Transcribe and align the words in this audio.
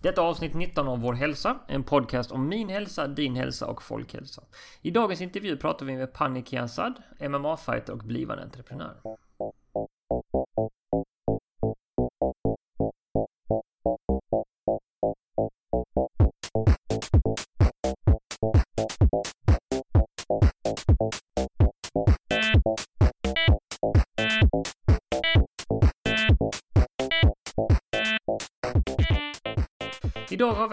Detta 0.00 0.22
avsnitt 0.22 0.54
19 0.54 0.88
av 0.88 1.00
Vår 1.00 1.12
hälsa, 1.12 1.58
en 1.66 1.82
podcast 1.82 2.32
om 2.32 2.48
min 2.48 2.68
hälsa, 2.68 3.08
din 3.08 3.36
hälsa 3.36 3.66
och 3.66 3.82
folkhälsa. 3.82 4.42
I 4.82 4.90
dagens 4.90 5.20
intervju 5.20 5.56
pratar 5.56 5.86
vi 5.86 5.96
med 5.96 6.12
Pani 6.12 6.42
Kiansad, 6.42 7.02
MMA-fighter 7.20 7.90
och 7.90 7.98
blivande 7.98 8.42
entreprenör. 8.42 8.94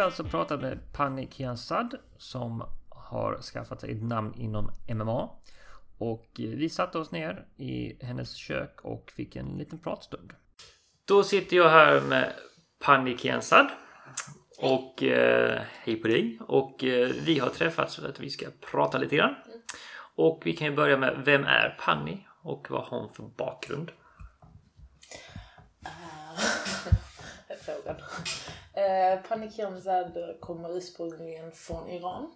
Alltså 0.06 0.24
pratat 0.24 0.62
med 0.62 0.80
Pani 0.94 1.28
Kiansad 1.32 1.96
som 2.18 2.64
har 2.90 3.42
skaffat 3.42 3.82
sig 3.82 3.92
ett 3.92 4.04
namn 4.04 4.34
inom 4.36 4.72
MMA. 4.94 5.30
Och 5.98 6.30
vi 6.36 6.70
satte 6.70 6.98
oss 6.98 7.12
ner 7.12 7.46
i 7.58 8.06
hennes 8.06 8.36
kök 8.36 8.82
och 8.82 9.12
fick 9.12 9.36
en 9.36 9.58
liten 9.58 9.80
pratstund. 9.80 10.34
Då 11.06 11.24
sitter 11.24 11.58
jag 11.58 11.70
här 11.70 12.02
med 12.02 12.34
Pani 12.80 13.18
Kiansad. 13.18 13.68
Och 14.58 15.04
eh, 15.04 15.62
hej 15.72 15.96
på 15.96 16.08
dig. 16.08 16.40
Och 16.48 16.84
eh, 16.84 17.10
vi 17.26 17.40
har 17.40 17.50
träffats 17.50 17.96
för 17.96 18.10
att 18.10 18.20
vi 18.20 18.30
ska 18.30 18.46
prata 18.72 18.98
lite 18.98 19.16
grann. 19.16 19.36
Och 20.16 20.42
vi 20.46 20.54
kan 20.54 20.68
ju 20.68 20.76
börja 20.76 20.98
med, 20.98 21.22
vem 21.26 21.44
är 21.44 21.78
Pani? 21.80 22.28
Och 22.42 22.68
vad 22.70 22.84
har 22.84 23.00
hon 23.00 23.14
för 23.14 23.24
bakgrund? 23.24 23.92
Frågan. 27.66 27.96
Eh, 28.76 29.22
Panikhamzad 29.22 30.38
kommer 30.40 30.78
ursprungligen 30.78 31.52
från 31.52 31.90
Iran. 31.90 32.36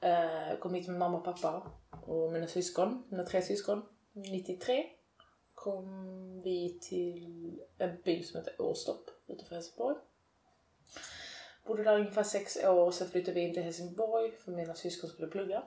Eh, 0.00 0.58
kom 0.58 0.74
hit 0.74 0.88
med 0.88 0.98
mamma 0.98 1.18
och 1.18 1.24
pappa 1.24 1.72
och 2.06 2.32
mina 2.32 2.46
syskon, 2.46 3.02
mina 3.10 3.24
tre 3.24 3.42
syskon. 3.42 3.82
93 4.12 4.86
kom 5.54 6.42
vi 6.42 6.78
till 6.82 7.60
en 7.78 8.02
by 8.04 8.22
som 8.22 8.40
heter 8.40 8.60
Åstorp 8.62 9.10
utanför 9.26 9.54
Helsingborg. 9.54 9.96
Bodde 11.66 11.84
där 11.84 11.98
ungefär 11.98 12.22
sex 12.22 12.56
år 12.56 12.86
och 12.86 12.94
sen 12.94 13.08
flyttade 13.08 13.34
vi 13.34 13.40
in 13.40 13.54
till 13.54 13.62
Helsingborg 13.62 14.32
för 14.32 14.52
mina 14.52 14.74
syskon 14.74 15.10
skulle 15.10 15.28
plugga. 15.28 15.62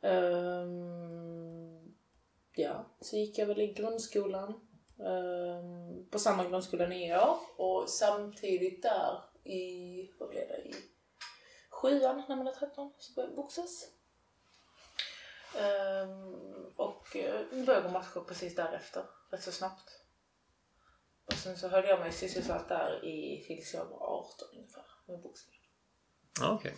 Um, 0.00 1.94
ja, 2.56 2.96
så 3.00 3.16
gick 3.16 3.38
jag 3.38 3.46
väl 3.46 3.60
i 3.60 3.72
grundskolan 3.72 4.65
um, 4.96 6.06
på 6.10 6.18
samma 6.18 6.44
grundskola 6.44 6.86
nio 6.86 7.20
år 7.20 7.38
och 7.56 7.88
samtidigt 7.88 8.82
där 8.82 9.22
i, 9.44 10.10
vad 10.18 10.28
blev 10.28 10.48
det, 10.48 10.56
i 10.56 10.74
sjuan 11.70 12.22
när 12.28 12.36
man 12.36 12.46
är 12.46 12.52
13 12.52 12.92
så 12.98 13.12
började 13.14 13.32
jag 13.32 13.36
boxas. 13.36 13.90
Um, 15.54 16.34
och 16.76 17.16
uh, 17.16 17.64
började 17.64 17.88
gå 17.88 17.92
matcher 17.92 18.20
precis 18.28 18.54
därefter, 18.54 19.04
rätt 19.30 19.42
så 19.42 19.52
snabbt. 19.52 20.00
Och 21.26 21.32
sen 21.32 21.56
så 21.56 21.68
höll 21.68 21.84
jag 21.84 22.00
mig 22.00 22.12
sysselsatt 22.12 22.68
där 22.68 23.04
i, 23.04 23.44
tills 23.46 23.74
jag 23.74 23.84
var 23.84 23.98
18 23.98 24.48
ungefär 24.52 24.84
med 25.06 25.20
boxning. 25.20 25.60
Okej. 26.42 26.54
Okay. 26.54 26.72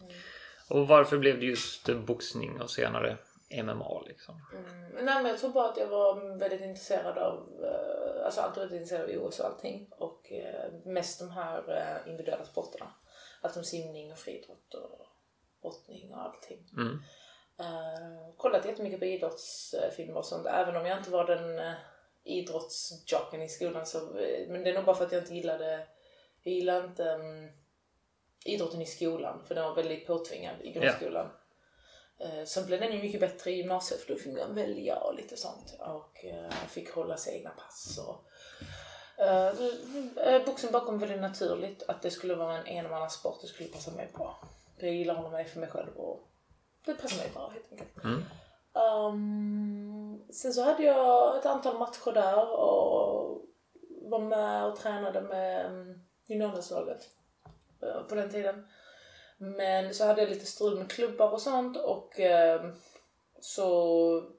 Mm. 0.00 0.22
Och 0.68 0.88
varför 0.88 1.18
blev 1.18 1.40
det 1.40 1.46
just 1.46 1.88
boxning 2.06 2.60
och 2.60 2.70
senare 2.70 3.18
MMA 3.50 4.02
liksom? 4.06 4.40
Mm, 4.52 5.04
nej 5.04 5.22
men 5.22 5.26
jag 5.26 5.38
tror 5.38 5.50
bara 5.50 5.68
att 5.68 5.76
jag 5.76 5.86
var 5.86 6.38
väldigt 6.38 6.60
intresserad 6.60 7.18
av, 7.18 7.64
eh, 7.64 8.24
alltså 8.24 8.40
alltid 8.40 8.62
varit 8.62 8.72
intresserad 8.72 9.16
av 9.16 9.26
OS 9.26 9.40
och 9.40 9.46
allting 9.46 9.88
och 9.90 10.32
eh, 10.32 10.72
mest 10.84 11.18
de 11.18 11.30
här 11.30 11.76
eh, 11.76 12.10
individuella 12.10 12.44
sporterna. 12.44 12.94
Allt 13.40 13.56
om 13.56 13.64
simning 13.64 14.12
och 14.12 14.18
friidrott 14.18 14.74
och 14.74 15.06
brottning 15.62 16.14
och 16.14 16.22
allting. 16.22 16.70
Mm. 16.76 17.02
Uh, 17.60 18.34
kollat 18.36 18.64
jättemycket 18.64 18.98
på 18.98 19.04
idrottsfilmer 19.04 20.16
och 20.16 20.24
sånt 20.24 20.46
även 20.46 20.76
om 20.76 20.86
jag 20.86 20.98
inte 20.98 21.10
var 21.10 21.26
den 21.26 21.74
idrottsjocken 22.24 23.42
i 23.42 23.48
skolan 23.48 23.86
så, 23.86 24.00
men 24.48 24.64
det 24.64 24.70
är 24.70 24.74
nog 24.74 24.84
bara 24.84 24.96
för 24.96 25.06
att 25.06 25.12
jag 25.12 25.22
inte 25.22 25.34
gillade, 25.34 25.86
jag 26.42 26.54
gillade 26.54 26.86
inte 26.86 27.04
um, 27.04 27.50
idrotten 28.44 28.82
i 28.82 28.86
skolan 28.86 29.44
för 29.46 29.54
den 29.54 29.64
var 29.64 29.74
väldigt 29.74 30.06
påtvingad 30.06 30.54
i 30.62 30.72
grundskolan. 30.72 31.26
Yeah. 31.26 31.39
Eh, 32.20 32.44
sen 32.44 32.66
blev 32.66 32.80
den 32.80 32.92
ju 32.92 33.02
mycket 33.02 33.20
bättre 33.20 33.50
i 33.50 33.56
gymnasiet 33.56 34.00
för 34.00 34.12
då 34.12 34.18
fick 34.18 34.38
man 34.38 34.54
välja 34.54 34.96
och 34.96 35.14
lite 35.14 35.36
sånt 35.36 35.76
och 35.78 36.24
eh, 36.24 36.50
fick 36.68 36.90
hålla 36.90 37.16
sig 37.16 37.36
egna 37.36 37.50
pass 37.50 37.98
och 38.08 38.26
Uh, 39.20 40.46
boxen 40.46 40.72
bakom 40.72 40.98
väldigt 40.98 41.20
naturligt 41.20 41.82
att 41.88 42.02
det 42.02 42.10
skulle 42.10 42.34
vara 42.34 42.58
en 42.58 42.66
enmannasport, 42.66 43.40
det 43.40 43.46
skulle 43.46 43.68
passa 43.68 43.90
mig 43.90 44.10
bra. 44.16 44.38
Jag 44.76 44.94
gillar 44.94 45.14
honom 45.14 45.32
mig 45.32 45.44
för 45.44 45.60
mig 45.60 45.68
själv 45.68 45.96
och 45.96 46.28
det 46.84 46.94
passar 46.94 47.16
mig 47.16 47.30
bra 47.34 47.48
helt 47.48 47.72
enkelt. 47.72 48.04
Mm. 48.04 48.24
Um, 48.74 50.24
sen 50.32 50.52
så 50.52 50.62
hade 50.62 50.82
jag 50.82 51.38
ett 51.38 51.46
antal 51.46 51.78
matcher 51.78 52.12
där 52.12 52.50
och 52.52 53.42
var 53.88 54.18
med 54.18 54.64
och 54.66 54.76
tränade 54.76 55.20
med 55.20 55.72
um, 55.72 56.02
juniorlandslaget 56.26 57.08
på 58.08 58.14
den 58.14 58.30
tiden. 58.30 58.66
Men 59.42 59.94
så 59.94 60.06
hade 60.06 60.20
jag 60.20 60.30
lite 60.30 60.46
strul 60.46 60.78
med 60.78 60.90
klubbar 60.90 61.30
och 61.30 61.40
sånt 61.40 61.76
och 61.76 62.20
eh, 62.20 62.70
så, 63.40 64.30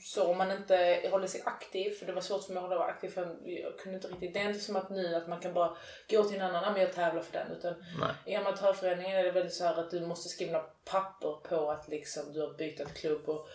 så 0.00 0.26
om 0.26 0.38
man 0.38 0.50
inte 0.50 1.08
håller 1.10 1.26
sig 1.26 1.42
aktiv, 1.44 1.90
för 1.90 2.06
det 2.06 2.12
var 2.12 2.20
svårt 2.20 2.44
för 2.44 2.52
mig 2.52 2.62
att 2.62 2.68
hålla 2.68 2.84
aktiv 2.84 3.08
för 3.08 3.36
jag 3.44 3.78
kunde 3.78 3.96
inte 3.96 4.08
riktigt, 4.08 4.34
det 4.34 4.40
är 4.40 4.48
inte 4.48 4.60
som 4.60 4.76
att 4.76 4.90
nu 4.90 5.14
att 5.14 5.28
man 5.28 5.40
kan 5.40 5.54
bara 5.54 5.76
gå 6.10 6.24
till 6.24 6.36
en 6.36 6.42
annan, 6.42 6.72
men 6.72 6.82
jag 6.82 6.92
tävlar 6.92 7.22
för 7.22 7.32
den. 7.32 7.52
Utan 7.52 7.74
Nej. 8.00 8.14
i 8.26 8.34
amatörföreningen 8.34 9.16
är 9.16 9.24
det 9.24 9.30
väldigt 9.30 9.54
så 9.54 9.64
här 9.64 9.80
att 9.80 9.90
du 9.90 10.06
måste 10.06 10.28
skriva 10.28 10.58
papper 10.84 11.48
på 11.48 11.70
att 11.70 11.88
liksom 11.88 12.32
du 12.32 12.40
har 12.40 12.54
bytt 12.54 12.94
klubb 12.94 13.28
och 13.28 13.48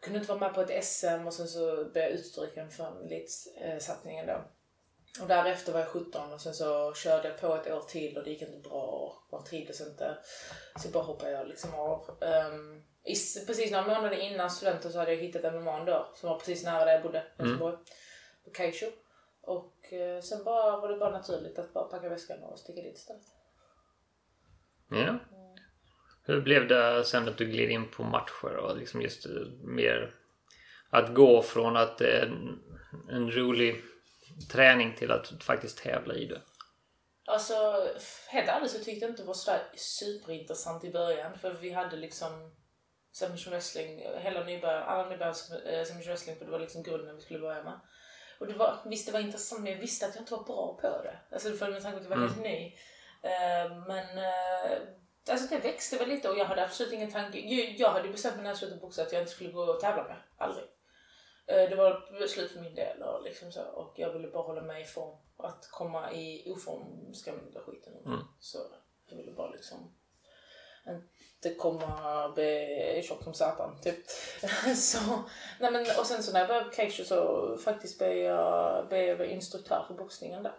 kunde 0.00 0.18
inte 0.18 0.32
vara 0.32 0.40
med 0.40 0.54
på 0.54 0.60
ett 0.60 0.84
SM 0.84 1.26
och 1.26 1.34
sen 1.34 1.48
så 1.48 1.84
blev 1.84 2.04
jag 2.04 2.12
utstryken 2.12 2.70
för 2.70 2.92
elitsatsningen 3.04 4.26
då. 4.26 4.44
Och 5.20 5.28
därefter 5.28 5.72
var 5.72 5.80
jag 5.80 5.88
17 5.88 6.32
och 6.32 6.40
sen 6.40 6.54
så 6.54 6.94
körde 6.94 7.28
jag 7.28 7.40
på 7.40 7.54
ett 7.54 7.72
år 7.72 7.80
till 7.80 8.18
och 8.18 8.24
det 8.24 8.30
gick 8.30 8.42
inte 8.42 8.68
bra 8.68 8.82
och 8.82 9.32
man 9.32 9.44
trivdes 9.44 9.80
inte. 9.80 10.18
Så 10.76 10.88
bara 10.88 11.02
hoppade 11.02 11.30
jag 11.30 11.48
liksom 11.48 11.74
av. 11.74 12.10
Um, 12.20 12.82
i, 13.04 13.14
precis 13.46 13.70
några 13.70 13.86
månader 13.86 14.16
innan 14.16 14.50
studenten 14.50 14.92
så 14.92 14.98
hade 14.98 15.14
jag 15.14 15.22
hittat 15.22 15.54
MMA 15.54 15.84
då 15.84 16.12
som 16.14 16.28
var 16.28 16.38
precis 16.38 16.64
nära 16.64 16.84
där 16.84 16.92
jag 16.92 17.02
bodde, 17.02 17.24
mm. 17.38 17.58
på 17.58 17.78
Kaisho. 18.54 18.86
Och 19.40 19.92
uh, 19.92 20.20
sen 20.20 20.44
bara 20.44 20.80
var 20.80 20.88
det 20.88 20.96
bara 20.96 21.10
naturligt 21.10 21.58
att 21.58 21.72
bara 21.72 21.84
packa 21.84 22.08
väskan 22.08 22.42
och 22.42 22.58
sticka 22.58 22.82
dit 22.82 22.96
istället. 22.96 23.22
Ja. 24.90 24.96
Mm. 24.96 25.18
Hur 26.24 26.40
blev 26.40 26.68
det 26.68 27.04
sen 27.04 27.28
att 27.28 27.38
du 27.38 27.46
gled 27.46 27.70
in 27.70 27.88
på 27.88 28.02
matcher 28.02 28.56
och 28.56 28.76
liksom 28.76 29.02
just 29.02 29.26
mer 29.64 30.14
att 30.90 31.14
gå 31.14 31.42
från 31.42 31.76
att 31.76 31.98
det 31.98 32.10
är 32.10 32.26
en, 32.26 32.62
en 33.08 33.30
rolig 33.30 33.84
träning 34.48 34.94
till 34.96 35.10
att 35.10 35.42
faktiskt 35.42 35.78
tävla 35.78 36.14
i 36.14 36.26
det? 36.26 36.40
Alltså, 37.26 37.88
helt 38.28 38.48
ärligt 38.48 38.70
så 38.70 38.78
tyckte 38.78 39.04
jag 39.04 39.10
inte 39.10 39.22
det 39.22 39.26
var 39.26 39.34
sådär 39.34 39.62
superintressant 39.74 40.84
i 40.84 40.90
början 40.90 41.38
för 41.38 41.52
vi 41.52 41.70
hade 41.70 41.96
liksom 41.96 42.52
submission 43.12 43.52
wrestling, 43.52 44.02
hela 44.18 44.44
nybörjaren, 44.44 44.88
alla 44.88 45.08
nybörjare 45.08 45.78
eh, 45.78 45.84
submission 45.84 46.12
wrestling 46.12 46.36
för 46.36 46.44
det 46.44 46.50
var 46.50 46.58
liksom 46.58 46.82
grunden 46.82 47.16
vi 47.16 47.22
skulle 47.22 47.38
börja 47.38 47.62
med. 47.62 47.80
Och 48.40 48.46
det 48.46 48.54
var, 48.54 48.82
visst 48.84 49.06
det 49.06 49.12
var 49.12 49.20
intressant 49.20 49.62
men 49.62 49.72
jag 49.72 49.78
visste 49.78 50.06
att 50.06 50.14
jag 50.14 50.22
inte 50.22 50.34
var 50.34 50.44
bra 50.44 50.78
på 50.80 51.02
det. 51.02 51.18
Alltså 51.32 51.52
för 51.52 51.70
med 51.70 51.82
tanke 51.82 51.98
på 51.98 52.04
att 52.04 52.10
jag 52.10 52.16
var 52.16 52.26
mm. 52.26 52.28
helt 52.28 52.42
ny. 52.42 52.76
Uh, 53.24 53.86
men 53.86 54.18
uh, 54.18 54.88
alltså 55.30 55.54
det 55.54 55.58
växte 55.58 55.96
väl 55.96 56.08
lite 56.08 56.30
och 56.30 56.38
jag 56.38 56.44
hade 56.44 56.64
absolut 56.64 56.92
ingen 56.92 57.12
tanke. 57.12 57.38
Jag, 57.38 57.74
jag 57.78 57.90
hade 57.90 58.08
bestämt 58.08 58.34
mig 58.34 58.42
när 58.42 58.50
jag 58.50 58.58
slutade 58.58 58.80
boxa 58.80 59.02
att 59.02 59.12
jag 59.12 59.22
inte 59.22 59.32
skulle 59.32 59.52
gå 59.52 59.62
och 59.62 59.80
tävla 59.80 60.04
med. 60.04 60.16
Aldrig. 60.38 60.64
Eh, 61.52 61.70
det 61.70 61.76
var 61.76 62.26
slut 62.26 62.50
för 62.50 62.60
min 62.60 62.74
del 62.74 63.02
och, 63.02 63.22
liksom 63.22 63.52
så, 63.52 63.62
och 63.62 63.92
jag 63.96 64.12
ville 64.12 64.28
bara 64.28 64.42
hålla 64.42 64.62
mig 64.62 64.82
i 64.82 64.84
form. 64.84 65.16
Att 65.36 65.68
komma 65.70 66.12
i 66.12 66.52
oform 66.52 67.14
ska 67.14 67.32
man 67.32 67.46
inte 67.46 67.60
skiten 67.60 67.92
mm. 68.06 68.18
Så 68.40 68.58
jag 69.08 69.16
ville 69.16 69.32
bara 69.32 69.50
liksom 69.50 69.94
inte 71.36 71.54
komma 71.54 72.28
bli 72.34 73.02
tjock 73.04 73.22
som 73.22 73.34
satan 73.34 73.80
typ. 73.82 74.06
så, 74.76 74.98
nej 75.60 75.72
men, 75.72 75.80
och 75.80 76.06
sen 76.06 76.22
så 76.22 76.32
när 76.32 76.40
jag 76.40 76.48
började 76.48 76.68
på 76.68 76.74
Keisho 76.74 77.04
så 77.04 77.56
faktiskt 77.58 77.98
blev 77.98 78.16
jag, 78.16 78.88
blev 78.88 79.20
jag 79.20 79.30
instruktör 79.30 79.84
för 79.88 79.94
boxningen 79.94 80.42
där. 80.42 80.56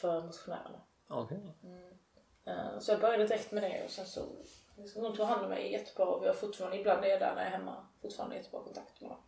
För 0.00 0.20
motionärerna. 0.20 0.80
Okay. 1.08 1.38
Mm. 1.38 1.88
Uh, 2.48 2.78
så 2.78 2.92
jag 2.92 3.00
började 3.00 3.26
direkt 3.26 3.52
med 3.52 3.62
det 3.62 3.84
och 3.84 3.90
sen 3.90 4.06
så 4.06 4.20
liksom, 4.76 5.02
de 5.02 5.16
tog 5.16 5.26
hand 5.26 5.44
om 5.44 5.50
mig 5.50 5.72
jättebra 5.72 6.06
och 6.06 6.22
vi 6.22 6.26
har 6.26 6.34
fortfarande, 6.34 6.78
ibland 6.78 7.04
är 7.04 7.08
jag 7.08 7.20
där 7.20 7.34
när 7.34 7.42
jag 7.42 7.52
är 7.52 7.58
hemma, 7.58 7.86
fortfarande 8.02 8.36
jättebra 8.36 8.62
kontakt 8.62 9.00
med 9.00 9.10
dem. 9.10 9.22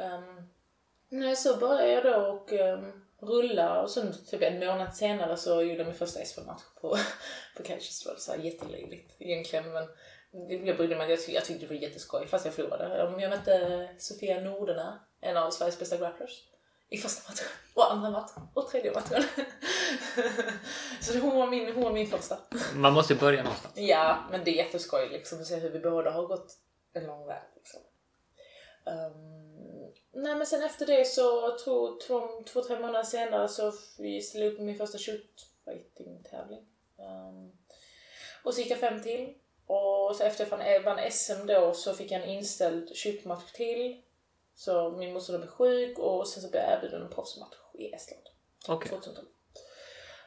Um, 0.00 1.36
så 1.36 1.56
började 1.56 1.92
jag 1.92 2.04
då 2.04 2.16
och 2.16 2.52
um, 2.52 3.04
rulla 3.20 3.82
och 3.82 3.90
sen 3.90 4.14
typ 4.30 4.42
en 4.42 4.58
månad 4.58 4.96
senare 4.96 5.36
så 5.36 5.62
gjorde 5.62 5.78
jag 5.78 5.86
min 5.86 5.94
första 5.94 6.24
SVL-match 6.24 6.62
på, 6.80 6.96
på 7.56 7.62
Catchers 7.62 8.06
Så 8.18 8.34
jättelöjligt 8.42 9.16
egentligen 9.18 9.72
men 9.72 9.88
jag 10.66 10.76
brydde 10.76 10.96
mig 10.96 11.10
jag, 11.10 11.18
jag 11.28 11.44
tyckte 11.44 11.66
det 11.66 11.74
var 11.74 11.82
jätteskoj 11.82 12.26
fast 12.26 12.44
jag 12.44 12.54
förlorade. 12.54 12.98
Jag 13.20 13.30
mötte 13.30 13.88
Sofia 13.98 14.40
Norderna, 14.40 15.00
en 15.20 15.36
av 15.36 15.50
Sveriges 15.50 15.78
bästa 15.78 15.96
grapplers 15.96 16.44
I 16.88 16.98
första 16.98 17.30
matchen, 17.30 17.46
och 17.74 17.92
andra 17.92 18.10
matchen, 18.10 18.42
och 18.54 18.70
tredje 18.70 18.92
matchen. 18.92 19.22
så 21.00 21.18
hon 21.18 21.36
var, 21.36 21.46
min, 21.46 21.74
hon 21.74 21.84
var 21.84 21.92
min 21.92 22.06
första. 22.06 22.38
Man 22.74 22.92
måste 22.92 23.12
ju 23.12 23.20
börja 23.20 23.42
någonstans. 23.42 23.74
Ja, 23.76 24.18
men 24.30 24.44
det 24.44 24.50
är 24.50 24.64
jätteskoj 24.64 25.08
liksom 25.08 25.40
att 25.40 25.46
se 25.46 25.56
hur 25.56 25.70
vi 25.70 25.78
båda 25.78 26.10
har 26.10 26.26
gått 26.26 26.58
en 26.92 27.06
lång 27.06 27.26
väg. 27.26 27.42
Liksom. 27.56 27.80
Um, 28.84 29.57
nej 30.12 30.34
men 30.36 30.46
sen 30.46 30.62
efter 30.62 30.86
det 30.86 31.04
så 31.04 31.58
tror 31.58 32.00
två, 32.00 32.42
två 32.46 32.62
tre 32.62 32.78
månader 32.78 33.02
senare 33.02 33.48
så 33.48 33.72
ställde 34.22 34.48
upp 34.48 34.58
min 34.58 34.78
första 34.78 34.98
shootfighting 34.98 36.22
tävling. 36.30 36.66
Um, 36.96 37.52
och 38.44 38.54
så 38.54 38.60
gick 38.60 38.70
jag 38.70 38.78
fem 38.78 39.02
till. 39.02 39.34
Och 39.66 40.16
så 40.16 40.24
efter 40.24 40.64
jag 40.64 40.82
vann 40.82 41.10
SM 41.10 41.46
då 41.46 41.74
så 41.74 41.94
fick 41.94 42.10
jag 42.10 42.22
en 42.22 42.28
inställd 42.28 42.96
shootmatch 42.96 43.52
till. 43.52 44.02
Så 44.54 44.90
min 44.90 45.12
motståndare 45.12 45.40
blev 45.40 45.50
sjuk 45.50 45.98
och 45.98 46.28
sen 46.28 46.42
så 46.42 46.50
blev 46.50 46.62
jag 46.62 46.72
erbjuden 46.72 47.02
en 47.02 47.10
proffsmatch 47.10 47.56
i 47.74 47.92
Estland. 47.92 48.22
Okay. 48.68 48.88
2012. 48.88 49.28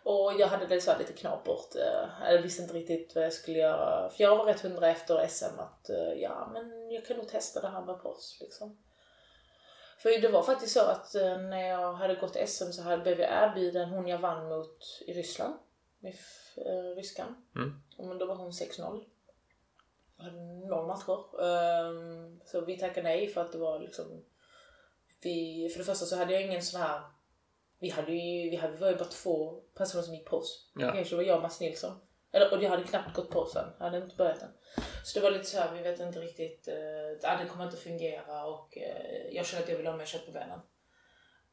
Och 0.04 0.34
jag 0.40 0.48
hade 0.48 0.68
det 0.68 0.82
så 0.82 0.98
lite 0.98 1.14
knapert. 1.14 1.76
Eh, 1.76 2.34
jag 2.34 2.42
visste 2.42 2.62
inte 2.62 2.74
riktigt 2.74 3.16
vad 3.16 3.24
jag 3.24 3.34
skulle 3.34 3.60
göra. 3.60 4.10
För 4.10 4.24
jag 4.24 4.38
var 4.38 4.46
rätt 4.46 4.62
hundra 4.62 4.90
efter 4.90 5.28
SM 5.28 5.60
att 5.60 5.90
eh, 5.90 6.14
ja, 6.14 6.50
men 6.54 6.92
jag 6.92 7.06
kan 7.06 7.18
nog 7.18 7.28
testa 7.28 7.62
det 7.62 7.68
här 7.68 7.86
med 7.86 8.02
proffs 8.02 8.38
liksom. 8.42 8.78
För 10.02 10.22
det 10.22 10.30
var 10.30 10.44
faktiskt 10.44 10.74
så 10.74 10.82
att 10.82 11.16
eh, 11.16 11.38
när 11.38 11.70
jag 11.70 11.94
hade 11.94 12.16
gått 12.16 12.50
SM 12.50 12.72
så 12.72 12.82
hade, 12.82 13.04
blev 13.04 13.20
jag 13.20 13.32
erbjuden 13.32 13.90
hon 13.90 14.08
jag 14.08 14.20
vann 14.20 14.50
mot 14.50 15.02
i 15.08 15.14
Ryssland. 15.14 15.54
Med 16.00 16.16
äh, 16.56 16.96
ryskan. 16.96 17.46
Mm. 17.56 17.82
Men 17.98 18.18
då 18.18 18.26
var 18.26 18.36
hon 18.36 18.52
6-0. 18.52 19.04
Jag 20.18 20.24
hade 20.24 20.68
noll 20.68 20.88
matcher. 20.88 21.42
Um, 21.42 22.42
så 22.46 22.62
vi 22.62 22.78
tackade 22.78 23.04
nej 23.04 23.28
för 23.28 23.42
att 23.42 23.52
det 23.52 23.58
var 23.58 23.80
liksom... 23.80 24.24
Vi, 25.24 25.70
för 25.72 25.80
det 25.80 25.86
första 25.86 26.06
så 26.06 26.16
hade 26.16 26.34
jag 26.34 26.42
ingen 26.42 26.62
sån 26.62 26.82
här 26.82 27.02
vi 27.82 27.90
hade 27.90 28.12
ju, 28.12 28.50
vi 28.50 28.56
hade, 28.56 28.74
vi 28.74 28.80
var 28.80 28.90
ju 28.90 28.96
bara 28.96 29.10
två 29.10 29.62
personer 29.74 30.04
som 30.04 30.14
gick 30.14 30.26
på 30.26 30.38
oss. 30.38 30.72
Ja. 30.76 30.92
Kanske 30.92 31.16
var 31.16 31.24
jag 31.24 31.36
och 31.36 31.42
Mats 31.42 31.60
Nilsson. 31.60 31.92
Eller, 32.32 32.54
och 32.54 32.64
jag 32.64 32.70
hade 32.70 32.84
knappt 32.84 33.16
gått 33.16 33.30
på 33.30 33.46
sen. 33.46 33.70
Jag 33.78 33.86
hade 33.86 33.98
inte 33.98 34.16
börjat 34.16 34.42
än. 34.42 34.54
Så 35.04 35.20
det 35.20 35.24
var 35.24 35.32
lite 35.32 35.46
så 35.46 35.60
här, 35.60 35.72
vi 35.74 35.82
vet 35.82 36.00
inte 36.00 36.20
riktigt. 36.20 36.68
Uh, 36.68 37.38
det 37.40 37.46
kommer 37.50 37.66
inte 37.66 37.78
fungera 37.78 38.46
och 38.46 38.78
uh, 38.78 39.36
jag 39.36 39.46
kände 39.46 39.64
att 39.64 39.70
jag 39.70 39.78
ville 39.78 39.90
ha 39.90 39.98
mer 39.98 40.06
kött 40.06 40.26
på 40.26 40.32
benen. 40.32 40.60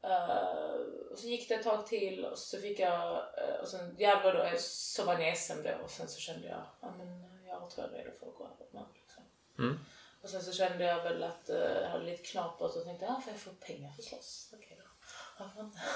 Uh, 0.05 1.11
och 1.11 1.19
så 1.19 1.27
gick 1.27 1.49
det 1.49 1.55
ett 1.55 1.63
tag 1.63 1.87
till 1.87 2.25
och 2.25 2.37
så 2.37 2.57
fick 2.57 2.79
jag, 2.79 3.17
uh, 3.17 3.61
och 3.61 3.67
sen, 3.67 3.95
ja, 3.99 4.31
då, 4.33 4.57
så 4.59 5.05
vann 5.05 5.21
jag 5.21 5.37
SM 5.37 5.63
då 5.63 5.69
och 5.83 5.89
sen 5.89 6.07
så 6.07 6.19
kände 6.19 6.47
jag, 6.47 6.63
ja 6.81 6.93
men 6.97 7.23
jag 7.47 7.69
tror 7.69 7.87
jag 7.87 7.99
är 7.99 8.03
redo 8.03 8.17
för 8.17 8.27
att 8.27 8.35
gå 8.35 8.43
över. 8.43 8.85
Liksom. 8.93 9.23
Mm. 9.59 9.79
Och 10.21 10.29
sen 10.29 10.41
så 10.41 10.51
kände 10.51 10.83
jag 10.83 11.03
väl 11.03 11.23
att 11.23 11.49
uh, 11.49 11.81
jag 11.81 11.89
hade 11.89 12.05
lite 12.05 12.23
knapert 12.23 12.75
och 12.75 12.83
tänkte, 12.83 13.05
ja 13.05 13.21
får 13.23 13.33
jag 13.33 13.41
få 13.41 13.49
pengar 13.49 13.91
för 13.91 14.03
slåss? 14.03 14.53
Okay, 14.57 14.78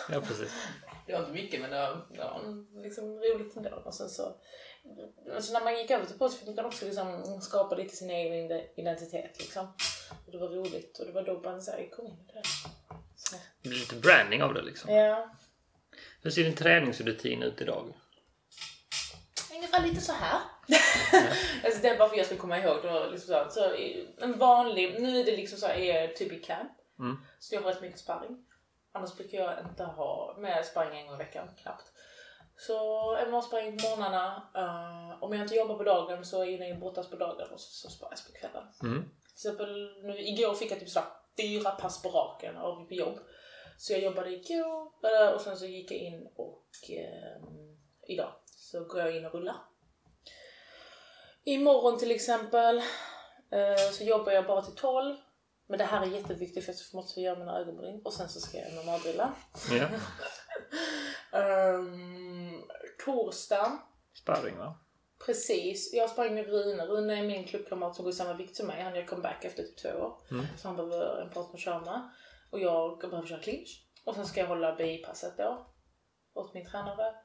Ja, 0.10 0.22
precis. 0.22 0.52
Det 1.08 1.14
var 1.14 1.20
inte 1.20 1.32
mycket 1.32 1.62
men 1.62 1.72
det 1.72 1.78
var, 1.78 2.06
det 2.10 2.20
var 2.20 2.82
liksom 2.84 3.20
roligt 3.20 3.58
ändå. 3.58 3.70
Och 3.86 3.94
sen 3.94 4.10
så, 4.10 4.36
alltså 5.36 5.54
när 5.54 5.64
man 5.64 5.78
gick 5.78 5.92
över 5.92 6.06
till 6.06 6.18
post 6.18 6.40
fick 6.40 6.56
man 6.56 6.66
också 6.66 6.86
liksom 6.86 7.42
skapa 7.42 7.76
lite 7.76 7.96
sin 7.96 8.10
egen 8.10 8.62
identitet. 8.76 9.40
Liksom. 9.40 9.68
Och 10.26 10.32
det 10.32 10.38
var 10.38 10.48
roligt 10.48 11.00
och 11.00 11.06
det 11.06 11.12
var 11.12 11.24
då 11.24 11.40
Banzai 11.40 11.90
kom 11.90 12.08
in 12.08 12.14
i 12.30 12.34
det. 12.34 12.42
Så. 13.16 13.36
Det 13.62 13.70
blir 13.70 13.80
lite 13.80 13.96
branding 13.96 14.44
av 14.44 14.54
det 14.54 14.62
liksom. 14.62 14.94
Ja. 14.94 15.36
Hur 16.22 16.30
ser 16.30 16.44
din 16.44 16.56
träningsrutin 16.56 17.44
ut 17.44 17.62
idag? 17.62 17.94
Ungefär 19.56 19.84
lite 19.84 20.02
så 20.02 20.14
här. 20.14 20.40
Ja. 20.68 20.78
alltså 21.64 21.82
det 21.82 21.88
är 21.88 21.98
bara 21.98 22.10
för 22.10 22.16
att 22.16 22.18
jag 22.18 22.26
ska 22.26 22.36
komma 22.36 22.60
ihåg. 22.60 22.82
Det 22.82 22.92
var 22.92 23.12
liksom 23.12 23.46
så, 23.50 23.52
så 23.52 23.74
en 24.18 24.38
vanlig, 24.38 25.02
nu 25.02 25.20
är 25.20 25.26
det 25.26 25.38
liksom 25.38 25.60
så 25.60 25.68
här, 25.68 25.76
är 25.76 26.08
typ 26.08 26.32
i 26.32 26.40
camp. 26.40 26.72
Mm. 27.00 27.18
Så 27.40 27.56
jag 27.56 27.62
har 27.62 27.72
rätt 27.72 27.82
mycket 27.82 28.00
sparring. 28.00 28.46
Annars 28.96 29.16
brukar 29.18 29.38
jag 29.38 29.60
inte 29.60 29.84
ha 29.84 30.36
med 30.38 30.66
sparring 30.66 31.00
en 31.00 31.08
gång 31.08 31.16
i 31.16 31.18
veckan, 31.18 31.48
knappt. 31.62 31.92
Så 32.58 32.78
MMA-sparring 33.16 33.78
på 33.78 33.90
morgnarna. 33.90 34.50
Uh, 34.58 35.24
om 35.24 35.34
jag 35.34 35.42
inte 35.42 35.56
jobbar 35.56 35.78
på 35.78 35.84
dagen 35.84 36.26
så 36.26 36.44
är 36.44 36.68
jag 36.68 36.80
brottas 36.80 37.10
på 37.10 37.16
dagen 37.16 37.48
och 37.52 37.60
så, 37.60 37.72
så 37.72 37.90
sparras 37.90 38.28
på 38.28 38.34
kvällen. 38.34 38.64
Mm. 38.84 39.04
Till 39.04 39.34
exempel 39.34 39.96
nu, 40.04 40.20
igår 40.20 40.54
fick 40.54 40.72
jag 40.72 40.80
typ 40.80 40.90
sådär 40.90 41.08
fyra 41.38 41.72
pass 41.72 42.02
på 42.02 42.10
raken 42.10 42.58
av 42.58 42.94
jobb. 42.94 43.20
Så 43.78 43.94
jag 43.94 44.02
jobbade 44.02 44.30
igår 44.30 44.92
och 45.36 45.42
sen 45.42 45.58
så 45.58 45.66
gick 45.66 45.92
jag 45.92 46.00
in 46.00 46.28
och 46.36 46.68
um, 47.46 47.78
idag 48.08 48.34
så 48.46 48.84
går 48.84 49.00
jag 49.00 49.18
in 49.18 49.26
och 49.26 49.34
rullar. 49.34 49.56
Imorgon 51.44 52.00
till 52.00 52.12
exempel 52.12 52.78
uh, 53.56 53.92
så 53.92 54.04
jobbar 54.04 54.32
jag 54.32 54.48
bara 54.48 54.62
till 54.62 54.76
12 54.76 55.16
men 55.68 55.80
det 55.80 55.86
här 55.86 56.02
är 56.02 56.06
jätteviktigt 56.06 56.66
för 56.66 56.74
jag 56.74 56.98
måste 56.98 57.22
göra 57.22 57.40
mina 57.40 57.60
ögonbryn 57.60 58.02
och 58.06 58.14
sen 58.14 58.30
så 58.30 58.40
ska 58.40 58.58
jag 58.58 58.74
normaldrilla. 58.74 59.34
Ja. 59.72 59.88
um, 61.76 62.64
torsdag. 63.06 63.80
Sparring 64.14 64.58
va? 64.58 64.80
Precis. 65.26 65.94
Jag 65.94 66.10
sprang 66.10 66.36
med 66.36 66.48
Rune. 66.48 66.86
Rune 66.86 67.20
är 67.20 67.24
min 67.24 67.44
klubbkamrat 67.44 67.96
som 67.96 68.04
går 68.04 68.14
i 68.14 68.16
samma 68.16 68.34
vikt 68.34 68.56
som 68.56 68.68
mig. 68.68 68.82
Han 68.82 68.96
gör 68.96 69.06
comeback 69.06 69.46
efter 69.46 69.64
typ 69.64 69.78
två 69.78 69.90
år. 69.90 70.18
Mm. 70.32 70.46
Så 70.58 70.68
han 70.68 70.78
behöver 70.78 71.22
en 71.22 71.30
partner 71.30 71.54
att 71.54 71.60
köra 71.60 71.80
med. 71.80 72.10
Och 72.50 72.60
jag 72.60 73.00
behöver 73.00 73.28
köra 73.28 73.40
clinch. 73.40 73.88
Och 74.04 74.16
sen 74.16 74.26
ska 74.26 74.40
jag 74.40 74.48
hålla 74.48 74.76
BI-passet 74.76 75.38
då. 75.38 75.66
Åt 76.34 76.54
min 76.54 76.66
tränare. 76.66 77.16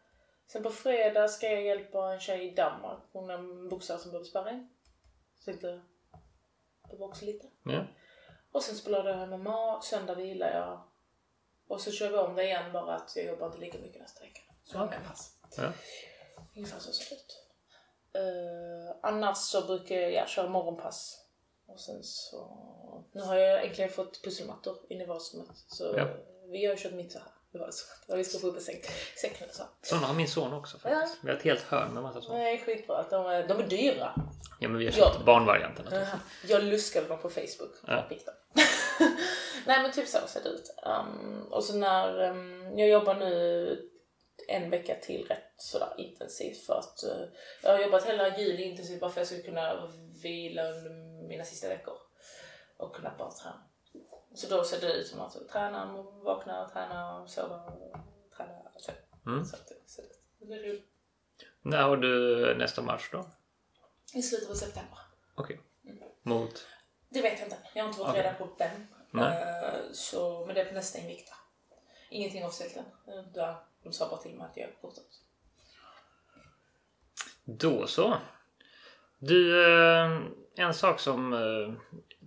Sen 0.46 0.62
på 0.62 0.70
fredag 0.70 1.28
ska 1.28 1.46
jag 1.46 1.62
hjälpa 1.62 2.12
en 2.12 2.20
tjej 2.20 2.52
i 2.52 2.54
Danmark. 2.54 2.98
Hon 3.12 3.30
är 3.30 3.34
en 3.34 3.68
boxare 3.68 3.98
som 3.98 4.10
behöver 4.10 4.28
sparring. 4.28 4.68
Så 5.38 5.50
inte... 5.50 5.80
Det 6.90 6.96
var 6.96 7.08
också 7.08 7.24
lite. 7.24 7.46
Ja. 7.64 7.86
Och 8.58 8.64
sen 8.64 8.76
spelar 8.76 9.04
jag 9.04 9.28
MMA, 9.28 9.80
söndag 9.82 10.14
vilar 10.14 10.50
jag. 10.50 10.80
Och 11.68 11.80
så 11.80 11.92
kör 11.92 12.10
vi 12.10 12.18
om 12.18 12.34
det 12.34 12.44
igen 12.44 12.72
bara 12.72 12.94
att 12.94 13.12
jag 13.16 13.24
jobbar 13.24 13.46
inte 13.46 13.58
lika 13.58 13.78
mycket 13.78 14.00
nästa 14.00 14.20
vecka. 14.20 14.40
Så 14.64 14.84
okay. 14.84 14.98
pass. 15.08 15.32
Ja. 15.56 15.72
Ungefär 16.56 16.78
så 16.78 16.92
ser 16.92 17.04
det 17.10 17.16
ut. 17.16 17.44
Uh, 18.16 18.96
annars 19.02 19.38
så 19.38 19.66
brukar 19.66 19.96
jag 19.96 20.28
köra 20.28 20.48
morgonpass. 20.48 21.26
Och 21.66 21.80
sen 21.80 22.02
så... 22.02 23.04
Nu 23.12 23.22
har 23.22 23.36
jag 23.36 23.64
äntligen 23.64 23.90
fått 23.90 24.24
pusselmattor 24.24 24.76
in 24.88 25.00
i 25.00 25.06
vardagsrummet. 25.06 25.56
Så 25.66 25.94
ja. 25.96 26.08
vi 26.50 26.66
har 26.66 26.76
kört 26.76 26.92
mitt 26.92 27.12
så 27.12 27.18
här. 27.18 27.28
Det 27.52 27.58
var 27.58 27.70
så. 27.70 28.16
Vi 28.16 28.24
ska 28.24 28.38
få 28.38 28.46
upp 28.46 28.56
en 28.56 28.62
säng. 28.62 28.80
Sängen 29.16 29.48
så. 29.52 29.62
Sådana 29.82 30.06
har 30.06 30.14
min 30.14 30.28
son 30.28 30.52
också 30.52 30.78
faktiskt. 30.78 31.14
Ja. 31.14 31.20
Vi 31.22 31.30
har 31.30 31.36
ett 31.36 31.44
helt 31.44 31.62
hörn 31.62 31.94
med 31.94 32.02
massa 32.02 32.20
sådana. 32.20 32.42
Nej, 32.42 32.58
skitbra. 32.58 33.04
De 33.10 33.26
är, 33.26 33.48
de 33.48 33.58
är 33.58 33.66
dyra. 33.66 34.14
Ja, 34.58 34.68
men 34.68 34.78
vi 34.78 34.84
har 34.84 34.92
köpt 34.92 35.14
jag, 35.14 35.24
barnvarianten. 35.24 35.86
Jag 36.48 36.64
luskade 36.64 37.08
dem 37.08 37.18
på 37.18 37.30
Facebook. 37.30 37.72
Ja. 37.86 38.04
Nej, 39.66 39.82
men 39.82 39.92
typ 39.92 40.08
så 40.08 40.18
ser 40.26 40.42
det 40.42 40.48
ut. 40.48 40.74
Um, 40.86 41.42
och 41.50 41.64
så 41.64 41.76
när 41.76 42.30
um, 42.30 42.78
jag 42.78 42.88
jobbar 42.88 43.14
nu 43.14 43.90
en 44.48 44.70
vecka 44.70 44.94
till 45.02 45.26
rätt 45.28 45.52
sådär 45.56 45.94
intensivt 45.98 46.66
för 46.66 46.78
att 46.78 47.04
uh, 47.04 47.28
jag 47.62 47.70
har 47.70 47.78
jobbat 47.78 48.06
hela 48.06 48.38
juli 48.38 48.62
intensivt 48.62 49.00
bara 49.00 49.10
för 49.10 49.20
att 49.20 49.30
jag 49.30 49.40
ska 49.40 49.50
kunna 49.50 49.88
vila 50.22 50.70
under 50.70 50.90
mina 51.28 51.44
sista 51.44 51.68
veckor 51.68 51.94
och 52.76 52.96
kunna 52.96 53.12
bara 53.18 53.30
träna. 53.30 53.62
Så 54.34 54.56
då 54.56 54.64
ser 54.64 54.80
det 54.80 54.92
ut 54.92 55.06
som 55.06 55.20
att 55.20 55.48
träna, 55.48 56.02
vakna, 56.24 56.68
träna, 56.68 57.26
sova, 57.28 57.72
träna. 58.36 58.70
Så, 58.76 58.92
mm. 59.26 59.44
så, 59.44 59.56
att, 59.56 59.68
så 59.86 60.02
det 60.38 60.46
blir 60.46 60.62
roligt. 60.62 60.84
När 61.62 61.82
har 61.82 61.96
du 61.96 62.54
nästa 62.54 62.82
match 62.82 63.08
då? 63.12 63.26
I 64.14 64.22
slutet 64.22 64.50
av 64.50 64.54
september. 64.54 64.98
Okej. 65.34 65.60
Okay. 65.84 65.96
Mm. 65.96 66.08
Mot? 66.22 66.66
Det 67.08 67.22
vet 67.22 67.38
jag 67.38 67.46
inte. 67.46 67.58
Jag 67.74 67.82
har 67.82 67.88
inte 67.88 67.98
fått 67.98 68.08
okay. 68.08 68.22
reda 68.22 68.34
på 68.34 68.48
vem. 68.58 68.86
Uh, 69.22 69.92
så, 69.92 70.46
men 70.46 70.54
det 70.54 70.60
är 70.60 70.64
på 70.64 70.74
nästa 70.74 70.98
invikta. 70.98 71.34
Ingenting 72.10 72.44
officiellt 72.44 72.76
än. 72.76 72.84
De 73.82 73.92
sa 73.92 74.08
bara 74.08 74.20
till 74.20 74.34
mig 74.34 74.46
att 74.50 74.56
jag 74.56 74.68
är 74.68 74.74
borta. 74.82 75.00
Då 77.44 77.86
så. 77.86 78.16
Du, 79.18 79.66
eh, 79.72 80.20
en 80.54 80.74
sak 80.74 81.00
som 81.00 81.32
eh, 81.32 81.74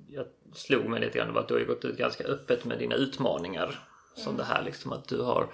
jag 0.08 0.28
slog 0.54 0.86
mig 0.86 1.00
lite 1.00 1.18
grann 1.18 1.34
var 1.34 1.42
att 1.42 1.48
du 1.48 1.54
har 1.54 1.62
gått 1.62 1.86
ut 1.86 1.98
ganska 1.98 2.24
öppet 2.24 2.66
med 2.66 2.80
dina 2.80 2.96
utmaningar. 2.96 3.64
Mm. 3.66 4.26
Som 4.26 4.38
det 4.38 4.44
här 4.44 4.64
liksom 4.64 4.92
att 4.92 5.08
du 5.08 5.22
har 5.22 5.54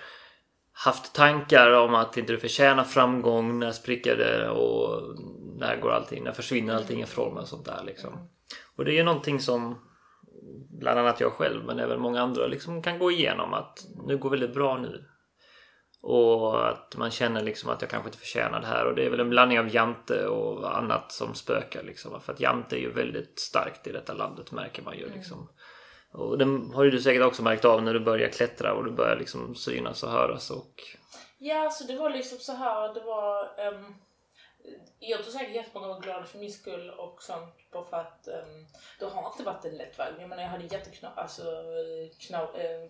haft 0.85 1.15
tankar 1.15 1.71
om 1.71 1.95
att 1.95 2.17
inte 2.17 2.33
du 2.33 2.39
förtjänar 2.39 2.83
framgång, 2.83 3.59
när 3.59 3.71
spricker 3.71 4.17
det 4.17 4.49
och 4.49 5.01
när 5.57 5.77
går 5.77 5.91
allting, 5.91 6.23
när 6.23 6.31
försvinner 6.31 6.75
allting 6.75 7.01
ifrån 7.01 7.33
mig 7.33 7.41
och 7.41 7.47
sånt 7.47 7.65
där 7.65 7.83
liksom. 7.85 8.29
Och 8.75 8.85
det 8.85 8.91
är 8.91 8.95
ju 8.95 9.03
någonting 9.03 9.39
som 9.39 9.75
bland 10.79 10.99
annat 10.99 11.19
jag 11.19 11.33
själv 11.33 11.65
men 11.65 11.79
även 11.79 11.99
många 11.99 12.21
andra 12.21 12.47
liksom 12.47 12.81
kan 12.81 12.99
gå 12.99 13.11
igenom 13.11 13.53
att 13.53 13.85
nu 14.07 14.17
går 14.17 14.29
väldigt 14.29 14.53
bra 14.53 14.77
nu. 14.77 15.05
Och 16.01 16.69
att 16.69 16.95
man 16.97 17.11
känner 17.11 17.43
liksom 17.43 17.69
att 17.69 17.81
jag 17.81 17.89
kanske 17.89 18.07
inte 18.07 18.19
förtjänar 18.19 18.61
det 18.61 18.67
här 18.67 18.85
och 18.85 18.95
det 18.95 19.05
är 19.05 19.09
väl 19.09 19.19
en 19.19 19.29
blandning 19.29 19.59
av 19.59 19.75
jante 19.75 20.27
och 20.27 20.77
annat 20.77 21.11
som 21.11 21.33
spökar 21.33 21.83
liksom. 21.83 22.21
För 22.21 22.33
att 22.33 22.39
jante 22.39 22.75
är 22.75 22.79
ju 22.79 22.91
väldigt 22.91 23.39
starkt 23.39 23.87
i 23.87 23.91
detta 23.91 24.13
landet 24.13 24.51
märker 24.51 24.83
man 24.83 24.97
ju 24.97 25.03
mm. 25.03 25.17
liksom. 25.17 25.49
Och 26.17 26.37
det 26.37 26.45
har 26.75 26.83
ju 26.83 26.91
du 26.91 27.01
säkert 27.01 27.23
också 27.23 27.43
märkt 27.43 27.65
av 27.65 27.83
när 27.83 27.93
du 27.93 27.99
börjar 27.99 28.29
klättra 28.29 28.73
och 28.73 28.85
du 28.85 28.91
börjar 28.91 29.15
liksom 29.15 29.55
synas 29.55 30.03
och 30.03 30.11
höras 30.11 30.51
och... 30.51 30.83
Ja, 31.37 31.63
alltså 31.63 31.83
det 31.83 31.95
var 31.95 32.09
liksom 32.09 32.37
så 32.37 32.53
här, 32.53 32.93
det 32.93 33.01
var... 33.01 33.49
Um, 33.67 33.95
jag 34.99 35.23
tror 35.23 35.31
säkert 35.31 35.55
jättemånga 35.55 35.87
var 35.87 36.01
glada 36.01 36.25
för 36.25 36.39
min 36.39 36.51
skull 36.51 36.89
och 36.89 37.23
sånt 37.23 37.55
bara 37.71 37.85
för 37.85 37.97
att 37.97 38.27
um, 38.27 38.65
det 38.99 39.05
har 39.05 39.31
inte 39.31 39.43
varit 39.43 39.65
en 39.65 39.77
lätt 39.77 39.99
väg. 39.99 40.13
Jag 40.19 40.29
menar 40.29 40.43
jag 40.43 40.49
hade 40.49 40.63
jätteknap, 40.63 41.17
alltså 41.17 41.43
knap, 42.19 42.55
uh, 42.55 42.89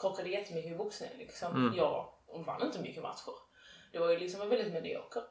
krockade 0.00 0.28
jättemycket 0.28 0.72
i 0.72 0.74
boxningen 0.74 1.18
liksom. 1.18 1.56
Mm. 1.56 1.76
Jag 1.76 2.08
vann 2.46 2.62
inte 2.62 2.80
mycket 2.80 3.02
matcher. 3.02 3.34
Det 3.92 3.98
var 3.98 4.10
ju 4.10 4.18
liksom 4.18 4.48
väldigt 4.48 4.72
medioker. 4.72 5.22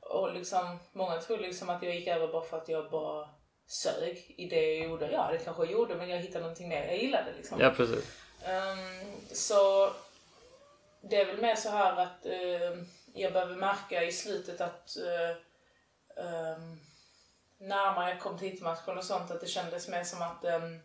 Och 0.00 0.34
liksom, 0.34 0.78
många 0.92 1.20
tror 1.20 1.38
liksom 1.38 1.70
att 1.70 1.82
jag 1.82 1.94
gick 1.94 2.08
över 2.08 2.28
bara 2.28 2.44
för 2.44 2.56
att 2.56 2.68
jag 2.68 2.90
bara 2.90 3.28
sög 3.66 4.34
i 4.36 4.48
det 4.48 4.74
jag 4.74 4.88
gjorde. 4.88 5.10
Ja, 5.10 5.28
det 5.32 5.38
kanske 5.38 5.62
jag 5.62 5.72
gjorde, 5.72 5.94
men 5.94 6.08
jag 6.08 6.18
hittade 6.18 6.40
någonting 6.40 6.68
mer 6.68 6.86
jag 6.86 6.98
gillade 6.98 7.32
liksom. 7.36 7.60
Ja, 7.60 7.70
precis. 7.70 8.20
Um, 8.46 9.12
så 9.32 9.90
det 11.00 11.16
är 11.16 11.26
väl 11.26 11.40
mer 11.40 11.54
så 11.54 11.68
här 11.70 11.96
att 11.96 12.26
uh, 12.26 12.84
jag 13.14 13.32
behöver 13.32 13.56
märka 13.56 14.04
i 14.04 14.12
slutet 14.12 14.60
att 14.60 14.96
uh, 14.98 15.36
um, 16.24 16.80
närmare 17.58 18.10
jag 18.10 18.20
kom 18.20 18.38
till 18.38 18.48
hitmatchen 18.48 18.98
och 18.98 19.04
sånt 19.04 19.30
att 19.30 19.40
det 19.40 19.46
kändes 19.46 19.88
mer 19.88 20.04
som 20.04 20.22
att 20.22 20.44
um, 20.44 20.80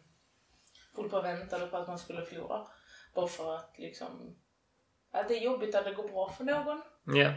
folk 0.95 1.13
väntade 1.13 1.67
på 1.67 1.77
att 1.77 1.87
man 1.87 1.99
skulle 1.99 2.25
förlora. 2.25 2.67
Bara 3.13 3.27
för 3.27 3.55
att 3.55 3.73
liksom, 3.77 4.35
att 5.11 5.27
det 5.27 5.37
är 5.37 5.41
jobbigt 5.41 5.75
att 5.75 5.85
det 5.85 5.93
går 5.93 6.07
bra 6.07 6.29
för 6.37 6.43
någon. 6.43 6.81
Ja. 7.03 7.15
Yeah. 7.15 7.33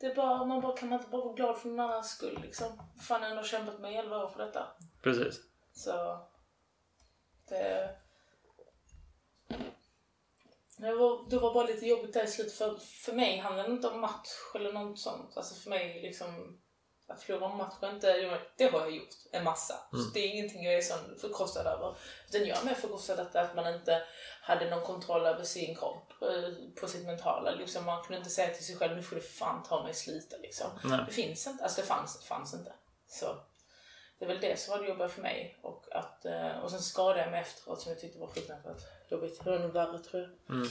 Det 0.00 0.06
är 0.06 0.14
bara, 0.14 0.44
man 0.44 0.60
bara, 0.60 0.76
kan 0.76 0.88
man 0.88 0.98
inte 0.98 1.10
bara 1.10 1.24
vara 1.24 1.34
glad 1.34 1.58
för 1.58 1.68
någon 1.68 1.80
annans 1.80 2.10
skull 2.10 2.38
liksom? 2.42 2.82
Fan, 3.00 3.22
jag 3.22 3.28
har 3.28 3.36
ändå 3.36 3.48
kämpat 3.48 3.80
med 3.80 3.98
11 3.98 4.24
år 4.24 4.28
för 4.28 4.46
detta. 4.46 4.66
Precis. 5.02 5.40
Så, 5.72 6.26
det... 7.48 7.96
Det 10.76 10.94
var, 10.94 11.30
det 11.30 11.38
var 11.38 11.54
bara 11.54 11.66
lite 11.66 11.86
jobbigt 11.86 12.12
där 12.12 12.24
i 12.24 12.26
slutet 12.26 12.54
för, 12.54 12.76
för 12.76 13.12
mig 13.12 13.38
handlar 13.38 13.64
det 13.64 13.72
inte 13.72 13.88
om 13.88 14.00
match 14.00 14.28
eller 14.54 14.72
något 14.72 14.98
sånt. 14.98 15.36
Alltså 15.36 15.54
för 15.54 15.70
mig 15.70 16.02
liksom 16.02 16.60
att 17.10 17.22
förlora 17.22 17.50
en 17.50 17.56
match 17.56 17.74
inte, 17.82 18.38
det 18.56 18.64
har 18.64 18.80
jag 18.80 18.90
gjort 18.90 19.14
en 19.32 19.44
massa. 19.44 19.74
Mm. 19.92 20.04
Så 20.04 20.10
det 20.10 20.20
är 20.20 20.28
ingenting 20.28 20.64
jag 20.64 20.74
är 20.74 20.82
så 20.82 20.94
förkrossad 21.20 21.66
över. 21.66 21.94
Utan 22.28 22.46
jag 22.46 22.58
är 22.58 22.64
mer 22.64 22.74
förkrossad 22.74 23.20
att, 23.20 23.36
att 23.36 23.56
man 23.56 23.74
inte 23.74 24.02
hade 24.42 24.70
någon 24.70 24.84
kontroll 24.84 25.26
över 25.26 25.44
sin 25.44 25.76
kropp 25.76 26.12
eh, 26.22 26.80
på 26.80 26.88
sitt 26.88 27.06
mentala. 27.06 27.50
Liksom 27.50 27.84
man 27.84 28.02
kunde 28.02 28.18
inte 28.18 28.30
säga 28.30 28.54
till 28.54 28.64
sig 28.64 28.76
själv, 28.76 28.96
nu 28.96 29.02
får 29.02 29.16
du 29.16 29.22
fan 29.22 29.62
ta 29.62 29.82
mig 29.82 29.94
sluta 29.94 30.36
liksom. 30.36 30.70
Det 31.06 31.12
finns 31.12 31.46
inte, 31.46 31.64
alltså 31.64 31.80
det 31.80 31.86
fanns, 31.86 32.24
fanns 32.24 32.54
inte. 32.54 32.72
Så 33.08 33.36
det 34.18 34.24
är 34.24 34.28
väl 34.28 34.40
det 34.40 34.60
som 34.60 34.72
var 34.72 34.82
det 34.82 34.88
jobbiga 34.88 35.08
för 35.08 35.22
mig. 35.22 35.58
Och, 35.62 35.84
att, 35.90 36.24
eh, 36.24 36.58
och 36.62 36.70
sen 36.70 36.80
skadade 36.80 37.20
jag 37.20 37.30
mig 37.30 37.40
efteråt 37.40 37.80
som 37.80 37.92
jag 37.92 38.00
tyckte 38.00 38.18
var 38.18 38.28
fruktansvärt 38.28 38.82
jobbigt. 39.08 39.44
Det 39.44 39.50
var 39.50 39.58
nog 39.58 39.72
värre 39.72 39.98
tror 39.98 40.22
jag. 40.22 40.56
Mm. 40.56 40.68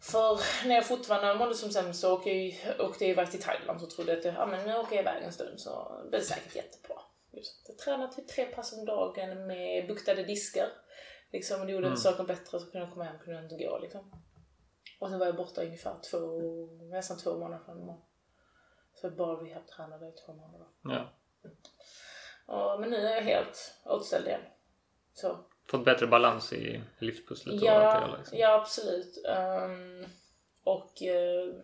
För 0.00 0.40
när 0.68 0.74
jag 0.74 0.86
fortfarande 0.86 1.34
mådde 1.34 1.54
som 1.54 1.70
sämst 1.70 2.00
så 2.00 2.14
åkte 2.14 2.30
jag, 2.30 2.80
åkte 2.80 3.04
jag 3.04 3.10
iväg 3.10 3.30
till 3.30 3.42
Thailand 3.42 3.82
och 3.82 3.90
trodde 3.90 4.12
att 4.12 4.24
ja, 4.24 4.46
men 4.46 4.66
nu 4.66 4.76
åker 4.76 4.96
jag 4.96 5.02
iväg 5.02 5.22
en 5.22 5.32
stund 5.32 5.60
så 5.60 6.02
blir 6.08 6.18
det 6.18 6.24
säkert 6.24 6.56
jättebra. 6.56 6.96
Jag 7.66 7.78
tränade 7.78 8.12
typ 8.12 8.28
tre 8.28 8.44
pass 8.44 8.72
om 8.72 8.84
dagen 8.84 9.46
med 9.46 9.86
buktade 9.86 10.22
diskar. 10.24 10.68
Liksom, 11.32 11.66
det 11.66 11.72
gjorde 11.72 11.86
mm. 11.86 11.92
inte 11.92 12.02
saken 12.02 12.26
bättre 12.26 12.60
så 12.60 12.70
kunde 12.70 12.78
jag 12.78 12.90
komma 12.90 13.04
hem 13.04 13.18
kunde 13.18 13.34
jag 13.34 13.44
inte 13.44 13.64
gå 13.64 13.78
liksom. 13.78 14.22
Och 15.00 15.08
sen 15.08 15.18
var 15.18 15.26
jag 15.26 15.36
borta 15.36 15.62
ungefär 15.62 15.98
två, 16.10 16.18
nästan 16.90 17.18
två 17.18 17.38
månader 17.38 17.64
från 17.64 17.86
mig. 17.86 17.96
Så 18.94 19.06
jag 19.06 19.16
bara 19.16 19.44
rehabtränade 19.44 20.08
i 20.08 20.12
två 20.12 20.32
månader. 20.32 20.66
Ja. 20.82 21.12
Och, 22.46 22.80
men 22.80 22.90
nu 22.90 22.96
är 22.96 23.14
jag 23.14 23.22
helt 23.22 23.74
återställd 23.84 24.26
igen. 24.26 24.40
Så 25.14 25.38
fått 25.70 25.84
bättre 25.84 26.06
balans 26.06 26.52
i 26.52 26.82
livspusslet? 26.98 27.62
Ja, 27.62 27.80
och 27.80 27.94
allt 27.94 28.12
det, 28.12 28.18
liksom. 28.18 28.38
ja 28.38 28.60
absolut. 28.60 29.18
Um, 29.26 30.06
och 30.64 31.02
uh, 31.02 31.54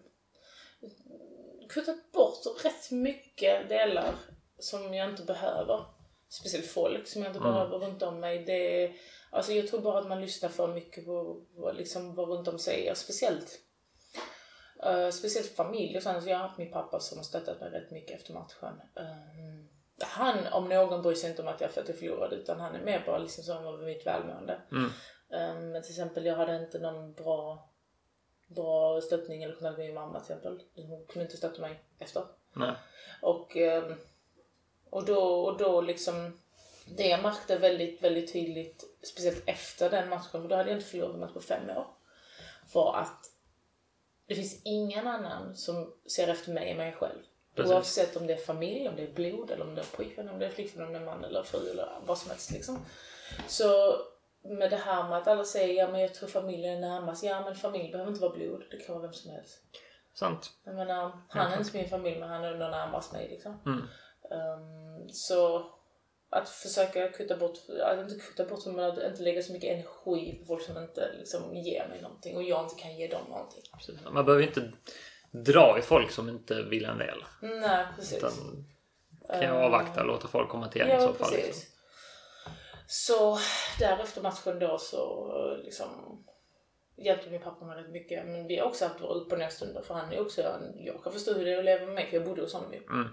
kuttat 1.68 2.12
bort 2.12 2.64
rätt 2.64 2.90
mycket 2.90 3.68
delar 3.68 4.14
som 4.58 4.94
jag 4.94 5.10
inte 5.10 5.22
behöver. 5.22 5.84
Speciellt 6.28 6.66
folk 6.66 7.06
som 7.06 7.22
jag 7.22 7.30
inte 7.30 7.40
mm. 7.40 7.52
behöver 7.52 7.78
runt 7.78 8.02
om 8.02 8.20
mig. 8.20 8.44
Det, 8.44 8.92
alltså 9.30 9.52
jag 9.52 9.68
tror 9.68 9.80
bara 9.80 9.98
att 9.98 10.08
man 10.08 10.20
lyssnar 10.20 10.48
för 10.48 10.74
mycket 10.74 11.04
på 11.04 11.46
vad, 11.54 11.76
liksom, 11.76 12.14
vad 12.14 12.28
runt 12.28 12.48
om 12.48 12.58
säger. 12.58 12.94
Speciellt 12.94 13.60
uh, 14.86 15.10
speciellt 15.10 15.56
familj 15.56 15.96
och 15.96 16.02
sånt. 16.02 16.22
Så 16.22 16.28
jag 16.28 16.36
har 16.36 16.48
haft 16.48 16.58
min 16.58 16.72
pappa 16.72 17.00
som 17.00 17.18
har 17.18 17.24
stöttat 17.24 17.60
mig 17.60 17.70
rätt 17.70 17.90
mycket 17.90 18.20
efter 18.20 18.34
matchen. 18.34 18.80
Um, 18.94 19.68
han 20.00 20.46
om 20.52 20.68
någon 20.68 21.02
bryr 21.02 21.14
sig 21.14 21.30
inte 21.30 21.42
om 21.42 21.48
att 21.48 21.60
jag 21.60 21.70
för 21.70 21.80
att 21.80 21.88
jag 21.88 21.98
förlorade 21.98 22.36
utan 22.36 22.60
han 22.60 22.74
är 22.74 22.84
mer 22.84 23.02
bara 23.06 23.18
liksom 23.18 23.44
så 23.44 23.58
om 23.58 23.84
mitt 23.84 24.06
välmående. 24.06 24.60
Mm. 24.70 24.84
Um, 25.28 25.70
men 25.70 25.82
till 25.82 25.90
exempel 25.90 26.26
jag 26.26 26.36
hade 26.36 26.56
inte 26.56 26.78
någon 26.78 27.12
bra, 27.12 27.68
bra 28.46 29.00
stöttning 29.00 29.42
eller 29.42 29.54
kontakt 29.54 29.78
med 29.78 29.86
min 29.86 29.94
mamma 29.94 30.20
till 30.20 30.32
exempel. 30.32 30.62
Hon 30.74 31.06
kunde 31.06 31.24
inte 31.24 31.36
stötta 31.36 31.60
mig 31.60 31.80
efter. 31.98 32.22
Nej. 32.52 32.74
Och, 33.22 33.56
um, 33.56 33.94
och, 34.90 35.04
då, 35.04 35.20
och 35.20 35.58
då 35.58 35.80
liksom 35.80 36.38
det 36.96 37.08
jag 37.08 37.22
märkte 37.22 37.58
väldigt, 37.58 38.02
väldigt 38.02 38.32
tydligt, 38.32 38.84
speciellt 39.02 39.42
efter 39.46 39.90
den 39.90 40.08
matchen, 40.08 40.42
för 40.42 40.48
då 40.48 40.56
hade 40.56 40.70
jag 40.70 40.78
inte 40.78 40.90
förlorat 40.90 41.14
en 41.14 41.20
match 41.20 41.32
på 41.32 41.40
fem 41.40 41.70
år, 41.70 41.86
var 42.72 42.96
att 42.96 43.32
det 44.26 44.34
finns 44.34 44.62
ingen 44.64 45.06
annan 45.06 45.56
som 45.56 45.94
ser 46.06 46.28
efter 46.28 46.52
mig 46.52 46.70
än 46.70 46.76
mig 46.76 46.92
själv. 46.92 47.22
Precis. 47.58 47.72
Oavsett 47.72 48.16
om 48.16 48.26
det 48.26 48.32
är 48.32 48.36
familj, 48.36 48.88
om 48.88 48.96
det 48.96 49.02
är 49.02 49.12
blod, 49.12 49.50
eller 49.50 49.64
om 49.64 49.74
det 49.74 49.80
är 49.80 49.96
pojkvän, 49.96 50.28
om 50.28 50.38
det 50.38 50.46
är 50.46 50.50
flickvän, 50.50 50.86
om 50.86 50.92
det 50.92 50.98
är 50.98 51.04
man 51.04 51.24
eller 51.24 51.42
fru 51.42 51.70
eller 51.70 51.88
vad 52.06 52.18
som 52.18 52.30
helst 52.30 52.50
liksom. 52.50 52.78
Så 53.46 53.96
med 54.42 54.70
det 54.70 54.76
här 54.76 55.08
med 55.08 55.18
att 55.18 55.28
alla 55.28 55.44
säger 55.44 55.74
ja 55.74 55.90
men 55.90 56.00
jag 56.00 56.14
tror 56.14 56.28
familjen 56.28 56.84
är 56.84 56.88
närmast. 56.88 57.24
Ja 57.24 57.44
men 57.44 57.54
familj 57.54 57.92
behöver 57.92 58.10
inte 58.10 58.22
vara 58.22 58.36
blod, 58.36 58.64
det 58.70 58.76
kan 58.76 58.94
vara 58.94 59.02
vem 59.02 59.12
som 59.12 59.30
helst. 59.30 59.58
Sant. 60.14 60.50
Jag 60.64 60.74
menar, 60.74 61.12
han 61.28 61.52
är 61.52 61.58
inte 61.58 61.76
min 61.76 61.88
familj 61.88 62.20
men 62.20 62.28
han 62.28 62.44
är 62.44 62.52
ändå 62.52 62.68
närmast 62.68 63.12
mig 63.12 63.28
liksom. 63.28 63.58
Mm. 63.66 63.80
Um, 64.30 65.08
så 65.08 65.70
att 66.30 66.48
försöka 66.48 67.08
kutta 67.08 67.36
bort, 67.36 67.58
att 67.82 67.98
inte 67.98 68.14
kutta 68.14 68.44
bort 68.44 68.66
men 68.66 68.84
att 68.84 68.98
inte 68.98 69.22
lägga 69.22 69.42
så 69.42 69.52
mycket 69.52 69.70
energi 69.70 70.38
på 70.40 70.46
folk 70.46 70.62
som 70.62 70.76
inte 70.78 71.12
liksom 71.18 71.56
ger 71.56 71.88
mig 71.88 72.02
någonting 72.02 72.36
och 72.36 72.42
jag 72.42 72.64
inte 72.64 72.82
kan 72.82 72.96
ge 72.96 73.06
dem 73.06 73.22
någonting. 73.28 73.62
Precis. 73.76 73.96
Man 74.12 74.24
behöver 74.24 74.46
inte 74.46 74.72
dra 75.30 75.78
i 75.78 75.82
folk 75.82 76.10
som 76.10 76.28
inte 76.28 76.62
vill 76.62 76.84
en 76.84 76.98
väl. 76.98 77.24
Nej, 77.40 77.86
precis. 77.96 78.18
Utan 78.18 78.32
kan 79.28 79.42
jag 79.42 79.64
avvakta 79.64 80.00
och 80.00 80.06
låta 80.06 80.28
folk 80.28 80.48
komma 80.48 80.68
till 80.68 80.82
en 80.82 80.88
ja, 80.88 80.96
i 80.96 81.00
så 81.00 81.12
fall. 81.12 81.32
Liksom. 81.32 81.62
Så 82.86 83.38
därefter 83.78 84.22
matchen 84.22 84.58
då 84.58 84.78
så 84.78 85.56
liksom 85.64 85.88
hjälpte 86.96 87.30
min 87.30 87.40
pappa 87.40 87.64
mig 87.64 87.82
rätt 87.82 87.90
mycket. 87.90 88.26
Men 88.26 88.46
vi 88.46 88.58
har 88.58 88.66
också 88.66 88.84
haft 88.84 89.00
våra 89.00 89.14
upp 89.14 89.32
och 89.32 89.38
nerstunder 89.38 89.82
för 89.82 89.94
han 89.94 90.12
är 90.12 90.20
också, 90.20 90.60
jag 90.76 91.04
kan 91.04 91.12
förstå 91.12 91.32
hur 91.34 91.44
det 91.44 91.52
är 91.52 91.58
att 91.58 91.64
leva 91.64 91.86
med 91.86 91.94
mig 91.94 92.06
för 92.06 92.16
jag 92.16 92.26
bodde 92.26 92.42
hos 92.42 92.52
honom 92.52 92.72
ju. 92.72 92.82
Mm. 92.82 93.08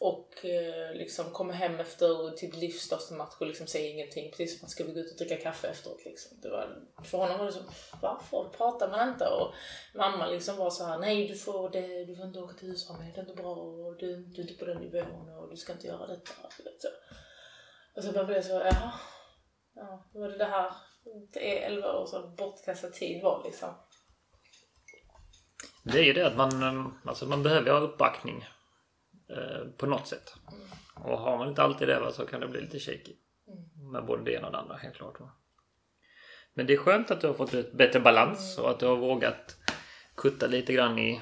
Och 0.00 0.44
eh, 0.44 0.94
liksom 0.94 1.30
kommer 1.30 1.54
hem 1.54 1.80
efter 1.80 2.30
typ 2.30 2.56
livs 2.56 2.80
största 2.80 3.14
match 3.14 3.34
och 3.40 3.46
liksom 3.46 3.66
säger 3.66 3.90
ingenting. 3.94 4.30
Precis 4.30 4.58
som 4.58 4.66
att 4.66 4.70
ska 4.70 4.84
vi 4.84 4.92
gå 4.92 5.00
ut 5.00 5.10
och 5.10 5.18
dricka 5.18 5.36
kaffe 5.36 5.68
efteråt 5.68 6.04
liksom. 6.04 6.40
Det 6.40 6.48
var, 6.48 6.82
för 7.04 7.18
honom 7.18 7.38
var 7.38 7.46
det 7.46 7.52
så, 7.52 7.60
varför 8.02 8.48
pratar 8.56 8.90
man 8.90 9.08
inte? 9.08 9.28
Och 9.28 9.54
mamma 9.94 10.26
liksom 10.26 10.56
var 10.56 10.70
så 10.70 10.84
här, 10.84 10.98
nej 10.98 11.28
du 11.28 11.34
får, 11.34 11.70
det, 11.70 12.04
du 12.04 12.16
får 12.16 12.26
inte 12.26 12.40
åka 12.40 12.54
till 12.54 12.68
USA 12.68 12.98
med, 12.98 13.14
det 13.14 13.20
är 13.20 13.22
inte 13.22 13.42
bra 13.42 13.54
och 13.54 13.96
du, 13.96 14.16
du 14.16 14.42
är 14.42 14.50
inte 14.50 14.64
på 14.64 14.64
den 14.64 14.82
nivån 14.82 15.28
och 15.28 15.50
du 15.50 15.56
ska 15.56 15.72
inte 15.72 15.86
göra 15.86 16.06
detta. 16.06 16.32
Så. 16.78 16.88
Och 17.96 18.04
så 18.04 18.12
började 18.12 18.34
jag 18.34 18.44
så, 18.44 18.52
jaha. 18.52 18.92
Ja, 19.74 20.04
då 20.12 20.20
var 20.20 20.28
det 20.28 20.38
det 20.38 20.44
här, 20.44 20.72
det 21.32 21.64
är 21.64 21.70
11 21.70 21.92
år 21.92 22.06
så 22.06 22.28
bortkastad 22.38 22.90
tid 22.90 23.22
var 23.22 23.42
liksom. 23.44 23.68
Det 25.82 25.98
är 25.98 26.04
ju 26.04 26.12
det 26.12 26.26
att 26.26 26.36
man, 26.36 26.62
eh, 26.62 26.86
alltså 27.04 27.26
man 27.26 27.42
behöver 27.42 27.70
ha 27.70 27.78
uppbackning 27.78 28.44
på 29.76 29.86
något 29.86 30.08
sätt. 30.08 30.34
Och 30.94 31.18
har 31.18 31.38
man 31.38 31.48
inte 31.48 31.62
alltid 31.62 31.88
det 31.88 32.12
så 32.12 32.26
kan 32.26 32.40
det 32.40 32.48
bli 32.48 32.60
lite 32.60 32.78
shaky. 32.78 33.12
Med 33.92 34.04
både 34.04 34.24
det 34.24 34.32
ena 34.32 34.46
och 34.46 34.52
det 34.52 34.58
andra 34.58 34.76
helt 34.76 34.96
klart. 34.96 35.20
Va? 35.20 35.30
Men 36.54 36.66
det 36.66 36.72
är 36.72 36.76
skönt 36.76 37.10
att 37.10 37.20
du 37.20 37.26
har 37.26 37.34
fått 37.34 37.72
bättre 37.72 38.00
balans 38.00 38.58
och 38.58 38.70
att 38.70 38.80
du 38.80 38.86
har 38.86 38.96
vågat 38.96 39.56
kutta 40.16 40.46
lite 40.46 40.72
grann 40.72 40.98
i 40.98 41.20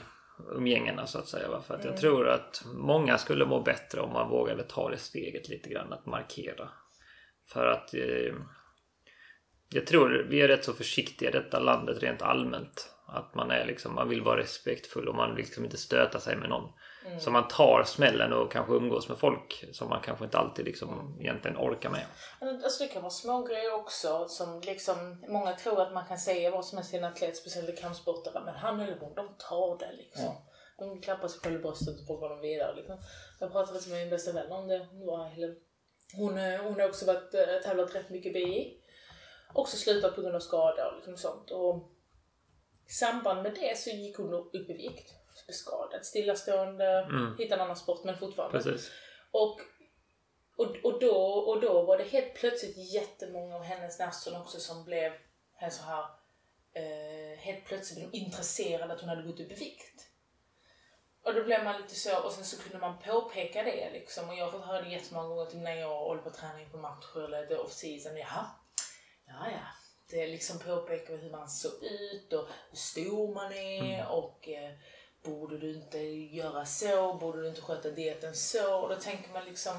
umgängena 0.56 1.06
så 1.06 1.18
att 1.18 1.28
säga. 1.28 1.49
Va? 1.49 1.62
För 1.62 1.75
att 1.75 1.84
jag 1.84 1.96
tror 1.96 2.28
att 2.28 2.64
många 2.75 3.18
skulle 3.18 3.44
må 3.44 3.61
bättre 3.61 4.00
om 4.00 4.12
man 4.12 4.28
vågade 4.28 4.62
ta 4.62 4.90
det 4.90 4.99
steget 4.99 5.49
lite 5.49 5.68
grann 5.68 5.92
att 5.92 6.06
markera. 6.06 6.68
För 7.46 7.66
att 7.66 7.94
eh, 7.94 8.34
jag 9.68 9.87
tror 9.87 10.26
vi 10.28 10.40
är 10.40 10.49
rätt 10.49 10.64
så 10.64 10.73
försiktiga 10.73 11.28
i 11.28 11.32
detta 11.32 11.58
landet 11.58 12.02
rent 12.02 12.23
allmänt. 12.23 12.90
Att 13.06 13.34
man 13.34 13.50
är 13.50 13.66
liksom, 13.66 13.94
man 13.94 14.08
vill 14.08 14.23
vara 14.23 14.40
respektfull 14.40 15.08
och 15.08 15.14
man 15.14 15.28
vill 15.28 15.44
liksom 15.44 15.64
inte 15.64 15.76
stöta 15.76 16.20
sig 16.20 16.37
med 16.37 16.49
någon. 16.49 16.73
Mm. 17.06 17.20
Så 17.20 17.30
man 17.30 17.49
tar 17.49 17.84
smällen 17.84 18.32
och 18.32 18.52
kanske 18.52 18.73
umgås 18.73 19.08
med 19.08 19.18
folk 19.18 19.64
som 19.73 19.88
man 19.88 20.02
kanske 20.02 20.25
inte 20.25 20.38
alltid 20.38 20.64
liksom 20.64 20.88
mm. 20.92 21.20
egentligen 21.20 21.56
orkar 21.56 21.90
med. 21.90 22.04
Alltså 22.64 22.82
det 22.82 22.88
kan 22.88 23.02
vara 23.02 23.11
små 23.11 23.42
grejer 23.42 23.75
också 23.75 24.28
som 24.28 24.61
liksom 24.61 25.25
många 25.28 25.52
tror 25.52 25.82
att 25.82 25.92
man 25.92 26.06
kan 26.06 26.18
säga 26.18 26.50
vad 26.50 26.64
som 26.64 26.78
helst 26.78 26.90
till 26.90 26.99
en 26.99 27.04
atlet, 27.04 27.37
speciellt 27.37 27.68
i 27.68 27.76
kampsportare, 27.76 28.44
men 28.44 28.54
han 28.54 28.80
eller 28.80 28.96
hon, 29.00 29.14
de 29.14 29.28
tar 29.38 29.78
det 29.78 29.92
liksom. 29.96 30.25
Ja. 30.25 30.50
De 30.78 31.00
klappar 31.00 31.28
sig 31.28 31.40
själva 31.40 31.58
i 31.58 31.62
bröstet 31.62 32.08
och 32.08 32.18
går 32.18 32.28
de 32.28 32.40
vidare 32.40 32.76
liksom. 32.76 32.99
Jag 33.40 33.52
pratade 33.52 33.80
med 33.88 33.99
min 33.99 34.11
bästa 34.11 34.32
vän 34.32 34.52
om 34.52 34.68
det. 34.68 34.87
Hon, 36.16 36.38
hon 36.38 36.80
har 36.80 36.88
också 36.88 37.06
varit, 37.06 37.34
äh, 37.34 37.62
tävlat 37.64 37.94
rätt 37.94 38.11
mycket 38.11 38.32
BI. 38.32 38.80
Också 39.54 39.76
slutat 39.76 40.14
på 40.14 40.20
grund 40.20 40.37
av 40.37 40.40
skada 40.40 40.88
och 40.88 40.96
liksom 40.96 41.16
sånt. 41.16 41.50
Och 41.50 41.93
i 42.86 42.92
samband 42.92 43.42
med 43.42 43.54
det 43.54 43.78
så 43.78 43.90
gick 43.90 44.16
hon 44.16 44.34
upp 44.34 44.54
i 44.54 44.58
vikt 44.58 45.14
skadad, 45.48 46.06
stillastående, 46.06 46.98
mm. 46.98 47.36
hitta 47.38 47.54
en 47.54 47.60
annan 47.60 47.76
sport 47.76 48.04
men 48.04 48.18
fortfarande. 48.18 48.58
Precis. 48.58 48.90
Och, 49.30 49.60
och, 50.56 50.76
och, 50.84 51.00
då, 51.00 51.16
och 51.20 51.60
då 51.60 51.82
var 51.82 51.98
det 51.98 52.04
helt 52.04 52.34
plötsligt 52.34 52.94
jättemånga 52.94 53.56
av 53.56 53.62
hennes 53.62 53.98
närstående 53.98 54.40
också 54.40 54.60
som 54.60 54.84
blev 54.84 55.12
så 55.70 55.82
här 55.82 56.04
eh, 56.72 57.38
helt 57.38 57.64
plötsligt 57.64 57.98
blev 57.98 58.10
de 58.10 58.18
intresserade 58.18 58.92
att 58.92 59.00
hon 59.00 59.08
hade 59.08 59.22
gått 59.22 59.40
upp 59.40 59.52
i 59.52 59.54
vikt. 59.54 60.10
Och 61.24 61.34
då 61.34 61.44
blev 61.44 61.64
man 61.64 61.80
lite 61.80 61.94
så, 61.94 62.22
och 62.24 62.32
sen 62.32 62.44
så 62.44 62.62
kunde 62.62 62.78
man 62.78 62.98
påpeka 62.98 63.62
det 63.62 63.90
liksom. 63.92 64.28
Och 64.28 64.34
jag 64.34 64.44
har 64.44 64.52
fått 64.52 64.66
höra 64.66 64.82
det 64.82 64.90
jättemånga 64.90 65.28
gånger 65.28 65.46
typ 65.46 65.60
när 65.60 65.76
jag 65.76 65.98
håller 65.98 66.22
på 66.22 66.30
träna 66.30 66.60
inför 66.60 66.78
matcher 66.78 67.34
eller 67.34 67.58
off-season. 67.58 68.16
Jaha, 68.16 68.46
ja 69.26 69.50
ja. 69.50 69.83
Det 70.14 70.26
liksom 70.26 70.59
påpekar 70.59 71.16
hur 71.16 71.30
man 71.30 71.49
såg 71.49 71.73
ut 71.83 72.33
och 72.33 72.47
hur 72.71 72.76
stor 72.76 73.35
man 73.35 73.52
är 73.52 73.94
Mm. 73.94 74.06
och 74.06 74.49
eh, 74.49 74.71
borde 75.25 75.59
du 75.59 75.75
inte 75.75 75.99
göra 75.99 76.66
så, 76.66 77.14
borde 77.14 77.42
du 77.42 77.49
inte 77.49 77.61
sköta 77.61 77.90
dieten 77.90 78.35
så. 78.35 78.75
Och 78.75 78.88
då 78.88 78.97
tänker 78.97 79.33
man 79.33 79.44
liksom, 79.44 79.73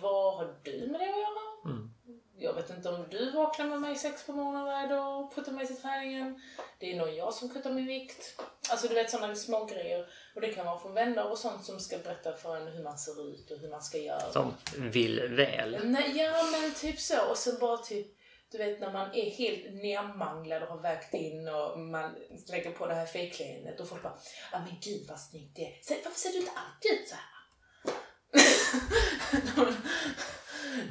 vad 0.00 0.34
har 0.36 0.54
du 0.62 0.86
med 0.86 1.00
det 1.00 1.04
att 1.04 1.20
göra? 1.20 1.74
Mm. 1.74 1.90
Jag 2.38 2.54
vet 2.54 2.70
inte 2.70 2.88
om 2.88 3.06
du 3.10 3.30
vaknar 3.30 3.66
med 3.66 3.80
mig 3.80 3.96
sex 3.96 4.26
på 4.26 4.32
morgonen 4.32 4.64
varje 4.64 4.86
dag 4.88 5.20
och 5.24 5.34
puttar 5.34 5.52
mig 5.52 5.66
till 5.66 5.80
träningen. 5.80 6.42
Det 6.78 6.92
är 6.92 6.96
nog 6.96 7.08
jag 7.08 7.34
som 7.34 7.48
kuttar 7.48 7.70
min 7.72 7.86
vikt. 7.86 8.40
Alltså 8.70 8.88
du 8.88 8.94
vet 8.94 9.10
sådana 9.10 9.34
små 9.36 9.64
grejer. 9.64 10.08
Och 10.34 10.40
det 10.40 10.52
kan 10.52 10.66
vara 10.66 10.78
från 10.78 10.94
vänner 10.94 11.30
och 11.30 11.38
sånt 11.38 11.64
som 11.64 11.80
ska 11.80 11.98
berätta 11.98 12.36
för 12.36 12.56
en 12.56 12.66
hur 12.68 12.82
man 12.84 12.98
ser 12.98 13.28
ut 13.32 13.50
och 13.50 13.58
hur 13.58 13.68
man 13.68 13.82
ska 13.82 13.98
göra. 13.98 14.32
Som 14.32 14.54
vill 14.76 15.20
väl. 15.28 15.78
Nej, 15.84 16.12
ja 16.16 16.44
men 16.52 16.74
typ 16.74 17.00
så. 17.00 17.30
Och 17.30 17.36
sen 17.36 17.58
bara 17.60 17.78
typ, 17.78 18.06
du 18.52 18.58
vet 18.58 18.80
när 18.80 18.92
man 18.92 19.14
är 19.14 19.30
helt 19.30 19.74
nermanglad 19.74 20.62
och 20.62 20.68
har 20.68 20.82
vägt 20.82 21.14
in 21.14 21.48
och 21.48 21.78
man 21.78 22.14
lägger 22.48 22.70
på 22.70 22.86
det 22.86 22.94
här 22.94 23.06
fejkleendet 23.06 23.80
och 23.80 23.88
folk 23.88 24.02
bara 24.02 24.18
ja 24.52 24.58
men 24.58 24.80
gud 24.80 25.06
vad 25.08 25.20
snyggt 25.20 25.56
det 25.56 25.62
är. 25.62 25.78
Så, 25.82 25.94
Varför 26.04 26.18
ser 26.18 26.30
du 26.30 26.38
inte 26.38 26.50
alltid 26.50 26.92
ut 26.92 27.08
så 27.08 27.14
här? 27.14 27.32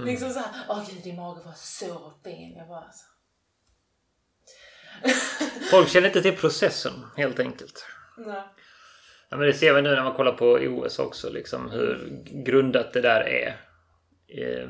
Liksom 0.05 0.29
så 0.29 0.39
här, 0.39 0.65
åh 0.69 0.89
gud 0.89 1.03
din 1.03 1.15
mage 1.15 1.41
var 1.45 1.53
så 1.55 2.13
fin. 2.23 2.55
Jag 2.57 2.67
bara 2.67 2.79
alltså. 2.79 3.05
Folk 5.71 5.89
känner 5.89 6.07
inte 6.07 6.21
till 6.21 6.35
processen 6.35 6.93
helt 7.17 7.39
enkelt. 7.39 7.85
Nej. 8.17 8.43
Ja, 9.29 9.37
men 9.37 9.47
det 9.47 9.53
ser 9.53 9.73
vi 9.73 9.81
nu 9.81 9.89
när 9.89 10.03
man 10.03 10.13
kollar 10.13 10.31
på 10.31 10.45
OS 10.45 10.99
också, 10.99 11.29
liksom 11.29 11.71
hur 11.71 12.21
grundat 12.45 12.93
det 12.93 13.01
där 13.01 13.21
är. 13.21 13.61
Eh, 14.27 14.69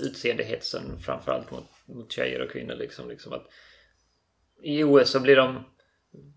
utseendehetsen 0.00 0.98
framförallt 1.00 1.50
mot, 1.50 1.64
mot 1.88 2.12
tjejer 2.12 2.40
och 2.40 2.50
kvinnor. 2.50 2.74
Liksom, 2.74 3.08
liksom 3.08 3.32
att 3.32 3.46
I 4.62 4.84
OS 4.84 5.10
så 5.10 5.20
blir 5.20 5.36
de 5.36 5.64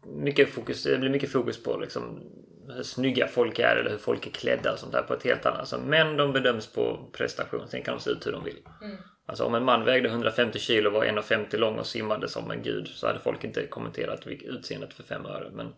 mycket 0.05 0.49
fokus, 0.49 0.83
det 0.83 0.97
blir 0.97 1.09
mycket 1.09 1.31
fokus 1.31 1.63
på 1.63 1.77
liksom, 1.77 2.31
hur 2.67 2.83
snygga 2.83 3.27
folk 3.27 3.59
är 3.59 3.75
eller 3.75 3.89
hur 3.89 3.97
folk 3.97 4.27
är 4.27 4.31
klädda 4.31 4.73
och 4.73 4.79
sånt 4.79 4.91
där 4.91 5.01
på 5.01 5.13
ett 5.13 5.23
helt 5.23 5.45
annat 5.45 5.67
sätt. 5.67 5.81
Men 5.85 6.17
de 6.17 6.33
bedöms 6.33 6.67
på 6.67 7.09
prestation, 7.13 7.67
sen 7.67 7.83
kan 7.83 7.93
de 7.93 8.01
se 8.01 8.09
ut 8.09 8.27
hur 8.27 8.31
de 8.31 8.43
vill. 8.43 8.59
Mm. 8.81 8.97
Alltså 9.25 9.43
om 9.43 9.55
en 9.55 9.65
man 9.65 9.85
vägde 9.85 10.09
150 10.09 10.59
kilo, 10.59 10.89
var 10.89 11.05
1,50 11.05 11.57
lång 11.57 11.79
och 11.79 11.85
simmade 11.85 12.29
som 12.29 12.51
en 12.51 12.63
gud 12.63 12.87
så 12.87 13.07
hade 13.07 13.19
folk 13.19 13.43
inte 13.43 13.67
kommenterat 13.67 14.27
utseendet 14.27 14.93
för 14.93 15.03
fem 15.03 15.25
öre. 15.25 15.49
Men 15.53 15.73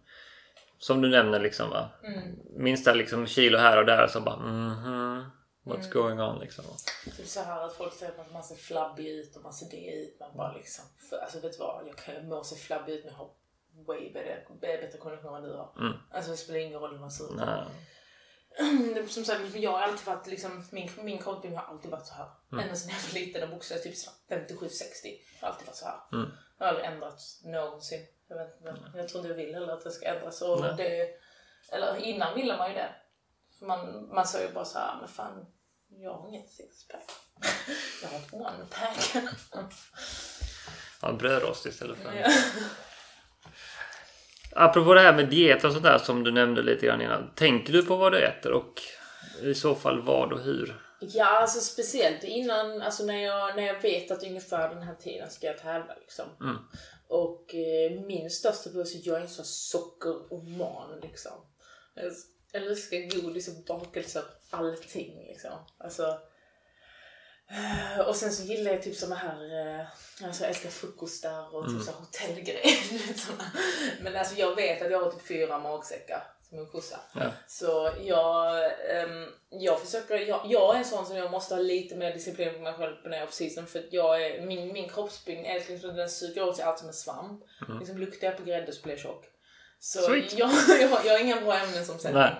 som 0.77 1.01
du 1.01 1.09
nämner 1.09 1.39
liksom 1.39 1.69
va. 1.69 1.89
Mm. 2.03 2.63
Minsta 2.63 2.93
liksom 2.93 3.27
kilo 3.27 3.57
här 3.57 3.77
och 3.77 3.85
där 3.85 4.07
så 4.07 4.21
bara 4.21 4.37
mhm. 4.37 5.23
What's 5.63 5.91
going 5.91 6.21
on 6.21 6.39
liksom. 6.39 6.65
Typ 7.17 7.27
så 7.27 7.41
här 7.41 7.65
att 7.65 7.73
folk 7.73 7.93
säger 7.93 8.11
att 8.11 8.33
man 8.33 8.43
ser 8.43 8.55
flabbig 8.55 9.07
ut 9.07 9.35
och 9.35 9.43
man 9.43 9.53
ser 9.53 9.69
det 9.69 9.93
ut. 9.93 10.19
Man 10.19 10.29
bara 10.37 10.53
liksom, 10.53 10.85
för, 11.09 11.17
alltså 11.17 11.39
vet 11.39 11.51
du 11.51 11.57
vad? 11.57 11.87
Jag 11.87 11.97
kan 11.97 12.27
må 12.27 12.43
se 12.43 12.55
flabbig 12.55 12.93
ut 12.93 13.03
men 13.03 13.13
jag 13.13 13.17
har 13.17 13.29
way 13.87 14.13
bättre, 14.13 14.43
bättre 14.61 14.97
kondition 14.97 15.35
än 15.35 15.43
du 15.43 15.53
har. 15.53 15.73
Mm. 15.79 15.93
Alltså 16.11 16.31
det 16.31 16.37
spelar 16.37 16.59
ingen 16.59 16.79
roll 16.79 16.91
hur 16.91 16.99
man 16.99 17.11
ser 17.11 17.23
ut. 17.23 17.31
Nej. 17.35 17.65
Som 19.07 19.25
sagt, 19.25 19.55
jag 19.55 19.71
har 19.71 19.79
alltid 19.79 20.07
varit 20.07 20.27
liksom, 20.27 20.63
min, 20.71 20.89
min 21.01 21.17
kroppsbyggnad 21.17 21.63
har 21.63 21.73
alltid 21.73 21.91
varit 21.91 22.05
så 22.05 22.13
här. 22.13 22.29
Mm. 22.51 22.63
Ända 22.63 22.75
sedan 22.75 22.91
jag 22.91 23.13
var 23.13 23.19
liten 23.19 23.43
och 23.43 23.49
boxade 23.49 23.81
typ 23.81 23.95
så 23.95 24.11
här 24.29 24.37
57-60. 24.37 24.47
Jag 25.39 25.47
har 25.47 25.53
alltid 25.53 25.67
varit 25.67 25.75
så 25.75 25.85
här. 25.85 25.99
Mm. 26.13 26.31
Jag 26.57 26.65
har 26.65 26.69
aldrig 26.69 26.87
ändrats 26.87 27.43
någonsin. 27.43 28.07
Jag, 28.27 28.37
vet 28.37 28.57
inte, 28.57 28.91
jag 28.95 29.09
tror 29.09 29.19
inte 29.19 29.29
jag 29.29 29.45
vill 29.45 29.53
heller 29.53 29.73
att 29.73 29.83
det 29.83 29.91
ska 29.91 30.05
ändras. 30.05 30.41
Och 30.41 30.75
det, 30.77 31.09
eller 31.71 31.95
innan 31.95 32.35
ville 32.35 32.57
man 32.57 32.69
ju 32.69 32.75
det. 32.75 32.89
Man, 33.61 34.09
man 34.15 34.27
sa 34.27 34.41
ju 34.41 34.51
bara 34.51 34.65
så 34.65 34.79
här, 34.79 34.97
men 34.99 35.07
fan, 35.07 35.45
jag 35.89 36.13
har 36.13 36.27
inget 36.29 36.49
sixpack. 36.49 37.11
jag 38.03 38.09
har 38.09 38.17
ett 38.17 38.33
one 38.33 38.65
pack. 38.69 39.23
Ja, 41.01 41.11
brödrost 41.11 41.65
istället 41.65 41.97
för 41.97 42.13
Ja. 42.13 42.27
Apropå 44.55 44.93
det 44.93 45.01
här 45.01 45.13
med 45.13 45.29
diet 45.29 45.63
och 45.63 45.71
sånt 45.71 45.83
där 45.83 45.97
som 45.97 46.23
du 46.23 46.31
nämnde 46.31 46.61
lite 46.61 46.85
grann 46.85 47.01
innan. 47.01 47.35
Tänker 47.35 47.73
du 47.73 47.85
på 47.85 47.95
vad 47.95 48.11
du 48.11 48.25
äter 48.25 48.51
och 48.51 48.81
i 49.41 49.53
så 49.53 49.75
fall 49.75 50.01
vad 50.01 50.33
och 50.33 50.39
hur? 50.39 50.81
Ja, 50.99 51.39
alltså 51.41 51.59
speciellt 51.59 52.23
innan, 52.23 52.81
alltså 52.81 53.05
när 53.05 53.23
jag, 53.23 53.55
när 53.55 53.63
jag 53.63 53.81
vet 53.81 54.11
att 54.11 54.23
ungefär 54.23 54.69
den 54.69 54.83
här 54.83 54.95
tiden 54.95 55.29
ska 55.29 55.47
jag 55.47 55.57
tävla 55.57 55.95
liksom. 55.95 56.25
Mm. 56.41 56.57
Och 57.07 57.55
eh, 57.55 58.01
min 58.05 58.29
största 58.29 58.69
buss 58.69 58.95
är 58.95 58.99
att 58.99 59.05
jag 59.05 59.17
är 59.17 59.21
en 59.21 59.29
sån 59.29 59.45
sockeroman 59.45 60.99
liksom. 61.01 61.31
Jag 62.51 62.63
älskar 62.63 63.21
godis 63.21 63.47
och 63.47 63.63
bakelser, 63.67 64.23
allting 64.49 65.25
liksom. 65.27 65.51
Alltså, 65.77 66.19
eh, 67.49 67.99
och 68.07 68.15
sen 68.15 68.31
så 68.31 68.43
gillar 68.43 68.71
jag 68.71 68.83
typ 68.83 68.95
såna 68.95 69.15
här, 69.15 69.69
eh, 69.79 69.85
alltså 70.25 70.43
jag 70.43 70.49
älskar 70.49 70.69
frukostar 70.69 71.55
och 71.55 71.63
typ 71.63 71.71
Mm. 71.71 71.83
så 71.83 71.91
hotellgrejer. 71.91 72.77
Men 74.03 74.15
alltså 74.15 74.35
jag 74.35 74.55
vet 74.55 74.81
att 74.81 74.91
jag 74.91 75.03
har 75.03 75.11
typ 75.11 75.27
fyra 75.27 75.59
magsäckar 75.59 76.23
som 76.49 76.59
en 76.59 76.65
kossa. 76.67 76.99
Ja. 77.15 77.31
Så 77.47 77.91
jag, 78.01 78.65
ehm, 78.89 79.27
jag 79.49 79.81
försöker, 79.81 80.15
jag, 80.17 80.41
jag 80.45 80.75
är 80.75 80.79
en 80.79 80.85
sån 80.85 81.05
som 81.05 81.15
jag 81.15 81.31
måste 81.31 81.55
ha 81.55 81.61
lite 81.61 81.95
mer 81.95 82.13
disciplin 82.13 82.53
på 82.53 82.59
mig 82.59 82.73
själv 82.73 82.95
när 83.03 83.11
jag 83.11 83.21
är 83.21 83.27
off-season 83.27 83.65
för 83.65 83.83
jag 83.91 84.25
är, 84.25 84.41
min, 84.41 84.73
min 84.73 84.89
kroppsbyggnad 84.89 85.45
är 85.45 85.69
liksom, 85.69 85.95
den 85.95 86.09
suger 86.09 86.43
åt 86.43 86.55
sig 86.55 86.65
allt 86.65 86.79
som 86.79 86.87
är 86.87 86.93
svamp. 86.93 87.43
Mm. 87.67 87.79
Liksom 87.79 87.97
luktar 87.97 88.27
jag 88.27 88.37
på 88.37 88.43
grädde 88.43 88.71
så 88.71 88.81
blir 88.81 88.93
jag 88.93 89.01
tjock. 89.01 89.25
Så 89.83 89.99
jag, 89.99 90.17
jag, 90.79 91.05
jag 91.05 91.13
har 91.13 91.19
inga 91.19 91.41
bra 91.41 91.57
ämnen 91.57 91.85
som 91.85 91.99
sätter. 91.99 92.13
Nej. 92.19 92.35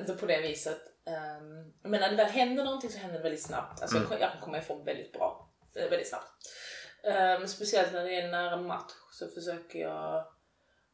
Inte 0.00 0.12
på 0.14 0.26
det 0.26 0.40
viset. 0.40 0.80
Ehm, 1.06 1.72
men 1.90 2.00
när 2.00 2.10
det 2.10 2.16
väl 2.16 2.26
händer 2.26 2.64
någonting 2.64 2.90
så 2.90 2.98
händer 2.98 3.16
det 3.16 3.22
väldigt 3.22 3.42
snabbt. 3.42 3.82
Alltså 3.82 3.96
Mm. 3.96 4.08
jag, 4.10 4.32
kan 4.32 4.40
komma 4.40 4.58
ifrån 4.58 4.84
väldigt 4.84 5.12
bra, 5.12 5.50
eh, 5.76 5.90
väldigt 5.90 6.08
snabbt. 6.08 6.32
Ehm, 7.04 7.46
speciellt 7.48 7.92
när 7.92 8.04
det 8.04 8.20
är 8.20 8.28
nära 8.28 8.56
match 8.56 8.92
så 9.12 9.28
försöker 9.28 9.78
jag 9.78 10.24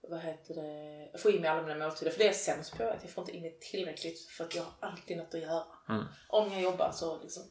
vad 0.09 0.21
heter 0.21 0.55
det, 0.55 1.19
få 1.19 1.31
i 1.31 1.41
mig 1.41 1.51
alla 1.51 1.63
mina 1.63 1.85
måltider. 1.85 2.11
För 2.13 2.19
det 2.19 2.25
är 2.25 2.29
jag 2.29 2.37
sämst 2.37 2.77
på, 2.77 2.85
att 2.85 3.03
jag 3.03 3.11
får 3.11 3.23
inte 3.23 3.37
in 3.37 3.43
det 3.43 3.61
tillräckligt 3.61 4.29
för 4.31 4.45
att 4.45 4.55
jag 4.55 4.63
har 4.63 4.91
alltid 4.91 5.17
något 5.17 5.35
att 5.35 5.41
göra. 5.41 5.65
Mm. 5.89 6.05
Om 6.29 6.53
jag 6.53 6.63
jobbar 6.63 6.91
så 6.93 7.23
liksom, 7.23 7.43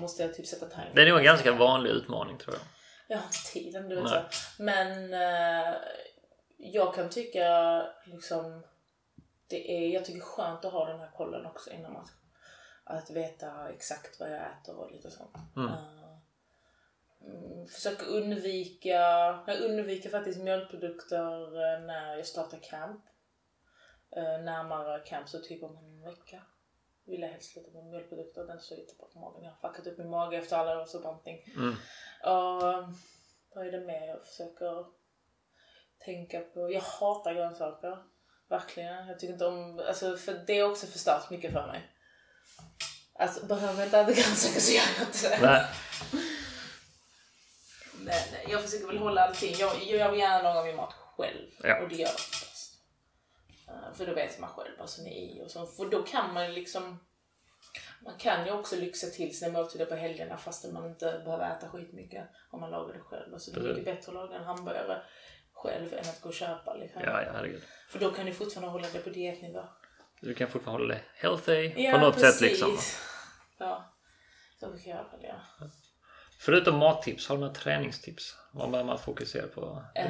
måste 0.00 0.22
jag 0.22 0.34
typ 0.34 0.46
sätta 0.46 0.66
timer. 0.66 0.90
Det 0.94 1.02
är 1.02 1.06
nog 1.06 1.18
en 1.18 1.24
ganska 1.24 1.52
vanlig 1.52 1.90
utmaning 1.90 2.38
tror 2.38 2.54
jag. 2.54 2.62
Jag 3.08 3.18
har 3.18 3.24
inte 3.26 3.52
tiden, 3.52 3.88
du 3.88 4.02
vet. 4.02 4.24
Men 4.58 5.14
eh, 5.14 5.74
jag 6.64 6.94
kan 6.94 7.10
tycka 7.10 7.86
liksom, 8.04 8.62
det 9.46 9.72
är, 9.72 9.88
jag 9.88 10.04
tycker 10.04 10.20
skönt 10.20 10.64
att 10.64 10.72
ha 10.72 10.86
den 10.86 11.00
här 11.00 11.10
kollen 11.16 11.46
också 11.46 11.70
innan 11.70 11.92
match. 11.92 12.10
Att 12.84 13.10
veta 13.10 13.68
exakt 13.68 14.20
vad 14.20 14.30
jag 14.30 14.40
äter 14.40 14.76
och 14.76 14.92
lite 14.92 15.10
sånt. 15.10 15.36
Mm. 15.56 15.70
Mm, 17.20 17.66
försöker 17.66 18.06
undvika, 18.06 18.88
jag 19.46 19.60
undviker 19.60 20.10
faktiskt 20.10 20.40
mjölkprodukter 20.40 21.42
eh, 21.44 21.80
när 21.80 22.16
jag 22.16 22.26
startar 22.26 22.58
camp. 22.58 23.04
Eh, 24.16 24.22
närmare 24.22 25.00
camp 25.00 25.28
så 25.28 25.38
typ 25.38 25.62
om 25.62 25.76
en 25.76 26.02
vecka 26.02 26.42
vill 27.04 27.20
jag 27.20 27.28
helst 27.28 27.52
sluta 27.52 27.70
med 27.70 27.86
mjölkprodukter. 27.86 28.46
Den 28.46 28.60
står 28.60 28.78
jättebra 28.78 29.06
på 29.12 29.18
magen. 29.18 29.44
Jag 29.44 29.50
har 29.50 29.68
fuckat 29.68 29.86
upp 29.86 29.98
min 29.98 30.10
mage 30.10 30.36
efter 30.36 30.56
alla 30.56 30.82
års 30.82 31.02
bantning. 31.02 31.38
Mm. 31.56 31.74
Och 32.24 32.62
vad 33.54 33.66
är 33.66 33.72
det 33.72 33.86
mer 33.86 34.06
jag 34.06 34.24
försöker 34.24 35.01
tänka 36.04 36.40
på? 36.40 36.72
Jag 36.72 36.80
hatar 36.80 37.34
grönsaker. 37.34 37.98
Verkligen. 38.48 39.06
Jag 39.08 39.18
tycker 39.18 39.32
inte 39.32 39.46
om, 39.46 39.82
alltså 39.88 40.16
för 40.16 40.44
det 40.46 40.58
är 40.58 40.70
också 40.70 40.86
förstört 40.86 41.30
mycket 41.30 41.52
för 41.52 41.66
mig. 41.66 41.90
Alltså 43.14 43.46
behöver 43.46 43.78
jag 43.78 43.86
inte 43.86 43.98
äta 43.98 44.12
grönsaker 44.12 44.60
så 44.60 44.72
gör 44.72 44.82
jag 44.98 45.08
inte 45.08 45.28
det. 45.28 45.38
Nej. 45.42 45.66
Men 48.04 48.50
jag 48.50 48.62
försöker 48.62 48.86
väl 48.86 48.98
hålla 48.98 49.24
allting. 49.24 49.54
Jag, 49.58 49.82
jag 49.82 50.10
vill 50.10 50.20
gärna 50.20 50.42
laga 50.42 50.64
min 50.64 50.76
mat 50.76 50.92
själv. 50.92 51.50
Ja. 51.62 51.82
Och 51.82 51.88
det 51.88 51.94
gör 51.94 52.06
jag 52.06 52.14
oftast. 52.14 52.74
Eh, 53.68 53.94
För 53.94 54.06
då 54.06 54.14
vet 54.14 54.38
man 54.38 54.50
själv 54.50 54.78
vad 54.78 54.90
som 54.90 55.06
är 55.06 55.10
i 55.10 55.42
och 55.44 55.50
så. 55.50 55.66
För 55.66 55.84
då 55.84 56.02
kan 56.02 56.34
man 56.34 56.54
liksom 56.54 56.98
man 58.04 58.18
kan 58.18 58.46
ju 58.46 58.52
också 58.52 58.76
lyxa 58.76 59.06
till 59.06 59.38
sina 59.38 59.52
måltider 59.52 59.86
på 59.86 59.94
helgerna 59.94 60.38
fastän 60.38 60.74
man 60.74 60.86
inte 60.86 61.22
behöver 61.24 61.56
äta 61.56 61.68
skitmycket 61.68 62.28
om 62.50 62.60
man 62.60 62.70
lagar 62.70 62.94
det 62.94 63.00
själv. 63.00 63.34
Alltså 63.34 63.50
det 63.50 63.60
är 63.60 63.64
mycket 63.64 63.84
bättre 63.84 64.08
att 64.08 64.14
laga 64.14 64.36
en 64.36 64.44
hamburgare 64.44 65.02
själv 65.52 65.92
än 65.92 65.98
att 65.98 66.20
gå 66.20 66.28
och 66.28 66.34
köpa. 66.34 66.74
Liksom. 66.74 67.02
Ja, 67.04 67.22
ja, 67.22 67.30
herregud. 67.32 67.62
För 67.90 67.98
då 67.98 68.10
kan 68.10 68.26
du 68.26 68.32
fortfarande 68.32 68.70
hålla 68.72 68.86
det 68.92 68.98
på 68.98 69.10
dietnivå. 69.10 69.64
Du 70.20 70.34
kan 70.34 70.48
fortfarande 70.48 70.82
hålla 70.82 70.94
det 70.94 71.00
healthy 71.14 71.72
Ja, 71.76 71.92
på 71.92 71.98
något 71.98 72.14
precis. 72.14 72.30
sätt 72.32 72.40
liksom. 72.40 72.78
Ja, 73.58 73.94
så 74.60 74.70
brukar 74.70 74.90
jag 74.90 75.10
väl 75.10 75.22
göra. 75.24 75.42
Förutom 76.38 76.78
mattips, 76.78 77.28
har 77.28 77.36
du 77.36 77.40
några 77.40 77.54
träningstips? 77.54 78.36
Vad 78.52 78.70
bör 78.70 78.84
man 78.84 78.98
fokusera 78.98 79.46
på? 79.46 79.84
Eh, 79.94 80.06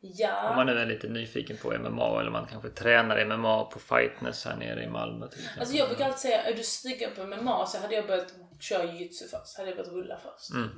ja. 0.00 0.50
Om 0.50 0.56
man 0.56 0.66
nu 0.66 0.72
är 0.72 0.86
lite 0.86 1.08
nyfiken 1.08 1.56
på 1.62 1.78
MMA 1.78 2.20
eller 2.20 2.30
man 2.30 2.46
kanske 2.46 2.68
tränar 2.70 3.24
MMA 3.24 3.64
på 3.64 3.78
Fightness 3.78 4.44
här 4.44 4.56
nere 4.56 4.82
i 4.84 4.88
Malmö 4.88 5.28
till 5.28 5.38
exempel. 5.38 5.60
Alltså 5.60 5.76
jag 5.76 5.88
brukar 5.88 6.04
alltid 6.04 6.20
säga, 6.20 6.42
är 6.42 6.54
du 6.54 6.62
sugen 6.62 7.10
på 7.16 7.24
MMA 7.26 7.66
så 7.66 7.78
hade 7.78 7.94
jag 7.94 8.06
börjat 8.06 8.34
köra 8.60 8.84
jujutsu 8.84 9.24
först. 9.28 9.56
Hade 9.56 9.68
jag 9.68 9.76
börjat 9.76 9.92
rulla 9.92 10.18
först. 10.22 10.50
Mm. 10.54 10.68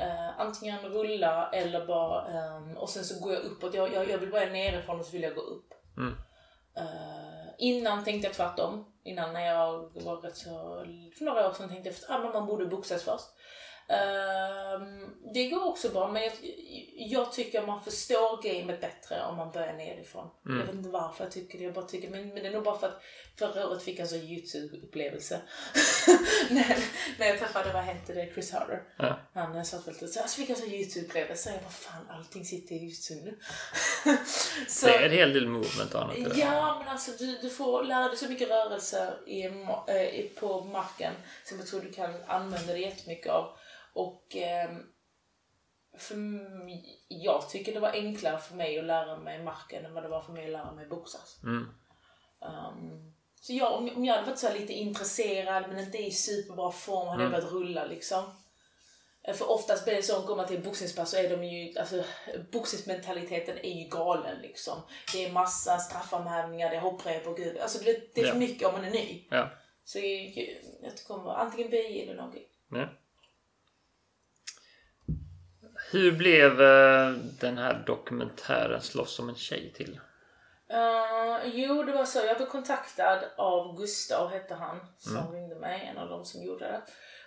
Uh, 0.00 0.40
antingen 0.40 0.80
rulla 0.80 1.50
eller 1.52 1.86
bara... 1.86 2.56
Um, 2.56 2.76
och 2.76 2.90
sen 2.90 3.04
så 3.04 3.24
går 3.24 3.32
jag 3.32 3.42
uppåt. 3.42 3.74
Jag, 3.74 3.92
jag, 3.92 4.10
jag 4.10 4.18
vill 4.18 4.30
börja 4.30 4.52
nerifrån 4.52 5.00
och 5.00 5.06
så 5.06 5.12
vill 5.12 5.22
jag 5.22 5.34
gå 5.34 5.40
upp. 5.40 5.74
Mm. 5.96 6.12
Uh, 6.78 7.48
innan 7.58 8.04
tänkte 8.04 8.28
jag 8.28 8.34
tvärtom. 8.34 8.84
Innan 9.04 9.32
när 9.32 9.46
jag 9.46 10.02
var 10.04 10.16
rätt 10.16 10.36
så... 10.36 10.48
För 11.18 11.24
några 11.24 11.48
år 11.48 11.52
sedan 11.52 11.68
tänkte 11.68 11.88
jag 11.88 12.18
att 12.18 12.24
ah, 12.24 12.32
man 12.32 12.46
borde 12.46 12.66
boxas 12.66 13.02
först. 13.02 13.26
Um, 13.88 15.16
det 15.34 15.48
går 15.48 15.64
också 15.64 15.88
bra 15.88 16.08
men 16.12 16.22
jag, 16.22 16.32
jag, 16.96 17.32
tycker 17.32 17.66
man 17.66 17.84
förstår 17.84 18.42
gamet 18.42 18.80
bättre 18.80 19.22
om 19.22 19.36
man 19.36 19.52
börjar 19.52 19.72
nerifrån. 19.72 20.30
Mm. 20.46 20.58
Jag 20.58 20.66
vet 20.66 20.74
inte 20.74 20.88
varför 20.88 21.24
jag 21.24 21.32
tycker 21.32 21.58
det. 21.58 21.64
Jag 21.64 21.74
bara 21.74 21.84
tycker, 21.84 22.10
men, 22.10 22.28
men 22.28 22.42
det 22.42 22.48
är 22.48 22.52
nog 22.52 22.64
bara 22.64 22.78
för 22.78 22.86
att 22.86 23.02
förra 23.38 23.68
året 23.68 23.82
fick 23.82 23.98
jag 23.98 24.02
en 24.02 24.08
sån 24.08 24.18
YouTube-upplevelse. 24.18 25.40
när, 26.50 26.76
när 27.18 27.26
jag 27.26 27.38
träffade, 27.38 27.72
vad 27.72 27.82
hette 27.82 28.14
det, 28.14 28.30
Chris 28.34 28.52
Harder. 28.52 28.82
Ja. 28.96 29.18
Han 29.34 29.64
sa 29.64 29.78
väl 29.86 29.94
så, 29.94 30.06
så 30.06 30.28
fick 30.28 30.50
jag 30.50 30.56
en 30.56 30.62
sån 30.62 30.72
YouTube-upplevelse. 30.72 31.50
Jag 31.52 31.60
bara 31.62 31.70
fan 31.70 32.06
allting 32.10 32.44
sitter 32.44 32.74
i 32.74 32.78
YouTube 32.78 33.20
nu. 33.24 33.38
så, 34.68 34.86
det 34.86 34.94
är 34.94 35.02
en 35.02 35.12
hel 35.12 35.32
del 35.32 35.48
movement 35.48 35.94
och 35.94 36.02
annat. 36.02 36.16
Ja 36.36 36.76
men 36.78 36.88
alltså 36.88 37.10
du, 37.18 37.38
du 37.42 37.50
får 37.50 37.82
lära 37.82 38.08
dig 38.08 38.16
så 38.16 38.28
mycket 38.28 38.48
rörelser 38.48 39.18
i, 39.26 39.44
äh, 39.44 40.40
på 40.40 40.64
marken 40.64 41.12
som 41.44 41.58
jag 41.58 41.66
tror 41.66 41.80
du 41.80 41.92
kan 41.92 42.14
använda 42.26 42.72
dig 42.72 42.82
jättemycket 42.82 43.32
av. 43.32 43.58
Och 43.98 44.36
eh, 44.36 44.70
för 45.98 46.16
jag 47.08 47.48
tycker 47.48 47.74
det 47.74 47.80
var 47.80 47.92
enklare 47.92 48.38
för 48.38 48.54
mig 48.54 48.78
att 48.78 48.84
lära 48.84 49.18
mig 49.18 49.42
marken 49.42 49.84
än 49.84 49.94
vad 49.94 50.02
det 50.02 50.08
var 50.08 50.22
för 50.22 50.32
mig 50.32 50.44
att 50.44 50.50
lära 50.50 50.72
mig 50.72 50.86
boxas. 50.86 51.40
Mm. 51.42 51.68
Um, 52.40 53.14
så 53.40 53.52
jag, 53.52 53.72
om, 53.72 54.04
jag 54.04 54.14
hade 54.14 54.26
varit 54.26 54.38
så 54.38 54.52
lite 54.52 54.72
intresserad 54.72 55.68
men 55.68 55.78
inte 55.78 55.98
i 55.98 56.10
superbra 56.10 56.72
form 56.72 57.08
hade 57.08 57.24
mm. 57.24 57.32
jag 57.32 57.42
börjat 57.42 57.52
rulla 57.52 57.84
liksom. 57.84 58.24
Eh, 59.22 59.34
för 59.34 59.50
oftast 59.50 59.84
blir 59.84 59.94
det 59.94 60.02
så, 60.02 60.26
går 60.26 60.36
man 60.36 60.46
till 60.46 60.62
boxningspass 60.62 61.10
så 61.10 61.16
är 61.16 61.36
de 61.36 61.44
ju, 61.44 61.78
alltså 61.78 62.04
boxningsmentaliteten 62.52 63.58
är 63.58 63.82
ju 63.82 63.88
galen 63.88 64.38
liksom. 64.42 64.82
Det 65.12 65.24
är 65.24 65.32
massa 65.32 65.78
straffarmhävningar, 65.78 66.70
det 66.70 66.76
är 66.76 66.80
hopprep 66.80 67.26
och 67.26 67.36
gud, 67.36 67.58
alltså 67.58 67.84
det, 67.84 68.14
det 68.14 68.20
är 68.20 68.24
för 68.24 68.32
ja. 68.32 68.38
mycket 68.38 68.68
om 68.68 68.72
man 68.72 68.84
är 68.84 68.90
ny. 68.90 69.26
Ja. 69.30 69.50
Så 69.84 69.98
jag, 69.98 70.58
jag 70.82 70.92
kommer 71.06 71.30
antingen 71.30 71.70
BI 71.70 72.02
eller 72.02 72.14
någonting. 72.14 72.44
Ja. 72.70 72.88
Hur 75.90 76.12
blev 76.12 76.60
uh, 76.60 77.16
den 77.40 77.58
här 77.58 77.82
dokumentären 77.86 78.82
Slåss 78.82 79.14
som 79.14 79.28
en 79.28 79.36
tjej 79.36 79.72
till? 79.72 80.00
Uh, 80.72 81.48
jo, 81.54 81.82
det 81.82 81.92
var 81.92 82.04
så. 82.04 82.18
Jag 82.18 82.36
blev 82.36 82.46
kontaktad 82.46 83.24
av 83.36 83.76
Gustav, 83.76 84.30
hette 84.30 84.54
han, 84.54 84.80
som 84.98 85.16
mm. 85.16 85.32
ringde 85.32 85.54
mig. 85.54 85.90
En 85.90 85.98
av 85.98 86.08
dem 86.08 86.24
som 86.24 86.42
gjorde 86.42 86.64
det. 86.64 86.82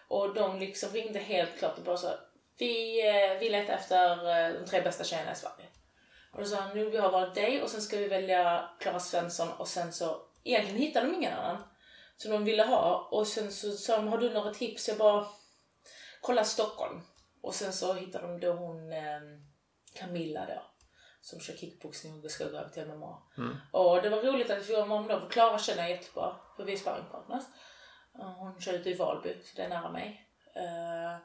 Och 0.08 0.34
de 0.34 0.60
liksom 0.60 0.90
ringde 0.90 1.20
helt 1.20 1.58
klart 1.60 1.78
och 1.78 1.84
bara 1.84 1.98
så 1.98 2.14
vi, 2.58 3.04
uh, 3.08 3.40
vi 3.40 3.50
letar 3.50 3.74
efter 3.74 4.54
de 4.60 4.66
tre 4.66 4.82
bästa 4.82 5.04
tjejerna 5.04 5.32
i 5.32 5.36
Sverige. 5.36 5.68
Och 6.32 6.40
då 6.40 6.46
sa 6.46 6.56
han, 6.56 6.78
nu 6.78 6.90
vi 6.90 6.98
har 6.98 7.12
varit 7.12 7.36
dig 7.36 7.62
och 7.62 7.70
sen 7.70 7.82
ska 7.82 7.98
vi 7.98 8.08
välja 8.08 8.70
Klara 8.80 9.00
Svensson 9.00 9.50
och 9.52 9.68
sen 9.68 9.94
så, 9.94 10.22
egentligen 10.44 10.82
hittade 10.82 11.08
de 11.08 11.16
ingen 11.16 11.34
annan. 11.34 11.64
Som 12.18 12.32
de 12.32 12.44
ville 12.46 12.64
ha. 12.64 13.08
Och 13.12 13.28
sen 13.28 13.52
så 13.52 13.72
sa 13.72 13.96
de, 13.96 14.08
har 14.08 14.18
du 14.18 14.30
några 14.30 14.54
tips? 14.54 14.88
Jag 14.88 14.98
bara, 14.98 15.28
kolla 16.22 16.44
Stockholm. 16.44 17.02
Och 17.42 17.56
sen 17.56 17.74
så 17.74 17.94
hittade 17.94 18.28
de 18.28 18.40
då 18.40 18.52
hon 18.52 18.94
eh, 18.94 19.22
Camilla 19.94 20.46
då. 20.46 20.62
Som 21.22 21.40
kör 21.40 21.54
kickboxning 21.54 22.24
och 22.24 22.32
ska 22.32 22.44
gå 22.44 22.58
över 22.58 22.70
till 22.70 22.86
MMA. 22.86 23.24
Mm. 23.38 23.56
Och 23.72 24.02
det 24.02 24.10
var 24.10 24.22
roligt 24.22 24.50
att 24.50 24.60
vi 24.60 24.64
fick 24.64 24.76
vara 24.76 24.86
med 24.86 24.98
om 24.98 25.08
det. 25.08 25.20
För 25.20 25.30
Klara 25.30 25.60
känner 25.60 25.82
jag 25.82 25.92
jättebra. 25.92 26.36
För 26.58 26.64
vi 26.64 26.74
är 26.74 26.78
sparringpartners. 26.78 27.44
Hon 28.14 28.62
kör 28.62 28.74
ute 28.74 28.90
i 28.90 28.94
Valby, 28.94 29.36
så 29.44 29.56
det 29.56 29.64
är 29.64 29.70
nära 29.70 29.92
mig. 29.92 30.28
Uh, 30.58 31.18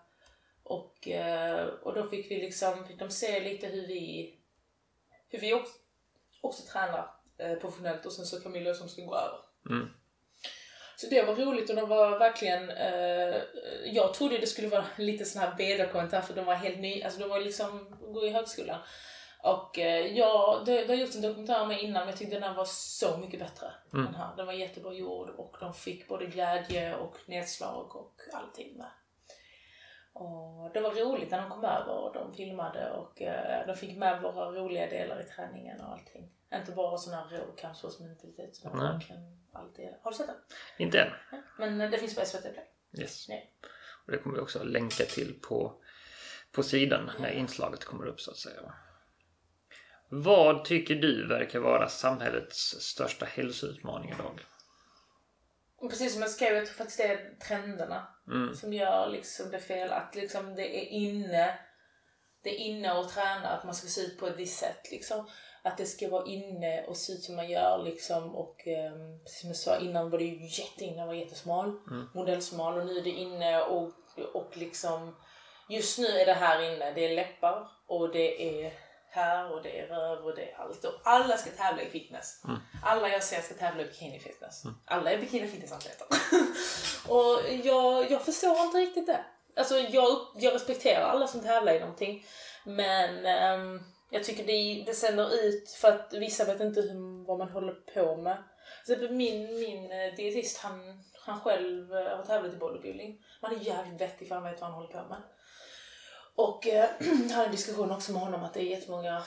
och, 0.63 1.09
uh, 1.09 1.65
och 1.67 1.95
då 1.95 2.09
fick 2.09 2.31
vi 2.31 2.41
liksom, 2.41 2.85
fick 2.87 2.99
de 2.99 3.11
se 3.11 3.41
lite 3.41 3.67
hur 3.67 3.87
vi, 3.87 4.35
hur 5.29 5.41
vi 5.41 5.55
också, 5.55 5.73
också 6.41 6.63
tränar 6.73 7.11
uh, 7.43 7.61
professionellt 7.61 8.07
och 8.07 8.13
sen 8.13 8.27
så 8.27 8.41
Camilla 8.41 8.75
som 8.75 8.89
ska 8.89 9.03
gå 9.03 9.17
över. 9.17 9.39
Mm. 9.71 9.89
Så 10.97 11.07
det 11.11 11.23
var 11.23 11.35
roligt 11.35 11.71
och 11.71 11.77
de 11.77 11.89
var 11.89 12.19
verkligen, 12.19 12.71
eh, 12.71 13.43
jag 13.85 14.15
trodde 14.15 14.39
det 14.39 14.47
skulle 14.47 14.69
vara 14.69 14.85
lite 14.99 15.25
sån 15.25 15.43
här 15.43 15.55
vederkommentar 15.59 16.21
för 16.21 16.35
de 16.35 16.45
var 16.45 16.55
helt 16.55 16.79
nya, 16.79 17.05
alltså 17.05 17.21
de 17.21 17.29
var 17.29 17.41
liksom, 17.41 17.97
går 18.01 18.25
i 18.25 18.31
högskolan. 18.31 18.79
Och 19.43 19.79
eh, 19.79 20.07
ja, 20.07 20.63
det, 20.67 20.85
det 20.85 20.89
har 20.89 21.01
gjorts 21.01 21.17
en 21.17 21.23
dokumentär 21.23 21.63
om 21.63 21.69
mig 21.69 21.85
innan 21.85 22.01
men 22.01 22.09
jag 22.09 22.19
tyckte 22.19 22.37
den 22.37 22.43
här 22.43 22.55
var 22.55 22.65
så 22.69 23.17
mycket 23.17 23.41
bättre. 23.41 23.67
Mm. 23.93 24.05
Den, 24.05 24.15
här. 24.15 24.37
den 24.37 24.47
var 24.47 24.53
jättebra 24.53 24.93
gjord 24.93 25.31
och 25.31 25.57
de 25.61 25.75
fick 25.75 26.09
både 26.09 26.27
glädje 26.27 26.97
och 26.97 27.17
nedslag 27.27 27.97
och 27.97 28.21
allting 28.33 28.77
med. 28.77 28.91
Och 30.13 30.73
det 30.73 30.81
var 30.81 30.91
roligt 30.91 31.31
när 31.31 31.41
de 31.41 31.51
kom 31.51 31.65
över 31.65 31.95
och 31.95 32.15
de 32.15 32.35
filmade 32.35 32.91
och 32.91 33.23
eh, 33.23 33.67
de 33.67 33.77
fick 33.77 33.97
med 33.97 34.23
våra 34.23 34.51
roliga 34.51 34.87
delar 34.87 35.21
i 35.21 35.25
träningen 35.25 35.81
och 35.81 35.93
allting. 35.93 36.31
Inte 36.55 36.73
bara 36.73 36.99
sån 36.99 37.15
här 37.15 37.29
rå 37.29 37.53
kampsportsmentalitet 37.53 38.59
utan 38.59 38.79
verkligen 38.79 39.23
allt 39.53 39.77
det. 39.77 39.99
Har 40.03 40.11
du 40.11 40.17
sett 40.17 40.27
den? 40.27 40.37
Inte 40.79 41.01
än. 41.01 41.13
Ja, 41.31 41.39
men 41.59 41.79
det 41.91 41.99
finns 41.99 42.15
på 42.15 42.25
SVT 42.25 42.43
Play. 42.43 42.71
Yes. 42.99 43.29
Nej. 43.29 43.53
Och 44.07 44.13
det 44.13 44.19
kommer 44.19 44.37
vi 44.37 44.43
också 44.43 44.65
länka 44.65 45.05
till 45.05 45.41
på, 45.41 45.83
på 46.53 46.63
sidan 46.63 47.11
när 47.21 47.31
inslaget 47.31 47.85
kommer 47.85 48.07
upp 48.07 48.21
så 48.21 48.31
att 48.31 48.37
säga. 48.37 48.75
Vad 50.09 50.65
tycker 50.65 50.95
du 50.95 51.27
verkar 51.27 51.59
vara 51.59 51.89
samhällets 51.89 52.81
största 52.81 53.27
hälsoutmaning 53.27 54.11
idag? 54.11 54.41
precis 55.89 56.13
som 56.13 56.23
jag 56.23 56.31
skrev, 56.31 56.55
jag 56.55 56.67
tror 56.67 56.75
faktiskt 56.75 56.99
det 56.99 57.05
är 57.05 57.35
trenderna 57.49 58.09
mm. 58.29 58.55
som 58.55 58.73
gör 58.73 59.09
liksom 59.09 59.51
det 59.51 59.61
fel. 59.61 59.93
Att 59.93 60.15
liksom 60.15 60.55
det 60.55 60.79
är 60.79 60.89
inne 60.89 61.59
det 62.43 62.51
är 62.51 62.59
inne 62.59 62.93
att 62.93 63.09
träna, 63.09 63.49
att 63.49 63.65
man 63.65 63.75
ska 63.75 63.89
se 63.89 64.01
ut 64.01 64.19
på 64.19 64.27
ett 64.27 64.37
visst 64.37 64.59
sätt. 64.59 64.91
Liksom. 64.91 65.29
Att 65.67 65.79
det 65.79 65.87
ska 65.87 66.09
vara 66.09 66.27
inne 66.27 66.85
och 66.85 66.97
se 66.97 67.13
ut 67.13 67.23
som 67.23 67.37
man 67.37 67.51
gör. 67.51 67.83
Liksom. 67.83 68.35
Och 68.35 68.67
um, 68.67 69.21
som 69.25 69.49
jag 69.49 69.57
sa 69.57 69.77
innan 69.79 70.11
var 70.11 70.19
det 70.19 70.25
ju 70.25 70.63
jätteinne 70.63 71.07
vara 71.07 71.17
jättesmal, 71.17 71.69
mm. 71.91 72.09
modellsmal. 72.15 72.79
Och 72.79 72.87
nu 72.87 72.99
är 72.99 73.03
det 73.03 73.11
inne 73.11 73.61
och, 73.63 73.93
och 74.35 74.57
liksom 74.57 75.17
just 75.69 75.99
nu 75.99 76.07
är 76.07 76.27
det 76.27 76.33
här 76.33 76.75
inne. 76.75 76.93
Det 76.93 77.05
är 77.05 77.17
läppar 77.17 77.69
och 77.87 78.13
det 78.13 78.65
är 78.65 78.73
här 79.17 79.53
och 79.53 79.63
det 79.63 79.81
är 79.81 79.87
röv 79.87 80.25
och 80.25 80.37
det 80.37 80.51
är 80.51 80.57
allt. 80.59 80.85
Och 80.85 80.95
alla 81.03 81.37
ska 81.37 81.51
tävla 81.51 81.83
i 81.83 81.87
fitness. 81.87 82.45
Mm. 82.45 82.57
Alla 82.83 83.09
jag 83.09 83.23
ser 83.23 83.41
ska 83.41 83.55
tävla 83.55 83.83
i 83.83 83.87
bikini 83.87 84.21
fitness. 84.21 84.65
Mm. 84.65 84.77
Alla 84.85 85.13
är 85.13 85.19
bikini 85.19 85.49
fitness-atleter. 85.49 86.07
och 87.09 87.41
jag, 87.65 88.11
jag 88.11 88.23
förstår 88.23 88.61
inte 88.61 88.79
riktigt 88.79 89.07
det. 89.07 89.25
Alltså 89.57 89.79
jag, 89.79 90.19
jag 90.37 90.55
respekterar 90.55 91.09
alla 91.09 91.27
som 91.27 91.41
tävlar 91.41 91.73
i 91.73 91.81
någonting. 91.81 92.27
Men 92.65 93.27
um, 93.61 93.85
jag 94.11 94.25
tycker 94.25 94.45
det, 94.45 94.85
det 94.87 94.95
sänder 94.95 95.45
ut 95.45 95.71
för 95.71 95.89
att 95.89 96.13
vissa 96.13 96.45
vet 96.45 96.61
inte 96.61 96.81
hur, 96.81 97.27
vad 97.27 97.39
man 97.39 97.51
håller 97.51 97.73
på 97.73 98.17
med. 98.17 98.37
Så 98.87 98.97
min, 99.11 99.61
min 99.61 99.93
eh, 99.93 100.15
dietist 100.17 100.59
han, 100.59 101.03
han 101.21 101.41
själv 101.41 101.95
eh, 101.95 102.17
har 102.17 102.25
tävlat 102.25 102.55
i 102.55 102.57
bodybuilding. 102.57 103.25
Han 103.41 103.55
är 103.55 103.61
jävligt 103.61 104.01
vettig 104.01 104.29
för 104.29 104.35
han 104.35 104.45
vet 104.45 104.61
vad 104.61 104.71
han 104.71 104.83
håller 104.83 105.03
på 105.03 105.09
med. 105.09 105.23
Och 106.37 106.67
eh, 106.67 106.89
jag 107.29 107.35
hade 107.35 107.47
en 107.47 107.53
diskussion 107.53 107.91
också 107.91 108.13
med 108.13 108.23
honom 108.23 108.43
att 108.43 108.55
det 108.55 108.61
är 108.61 108.65
jättemånga 108.65 109.23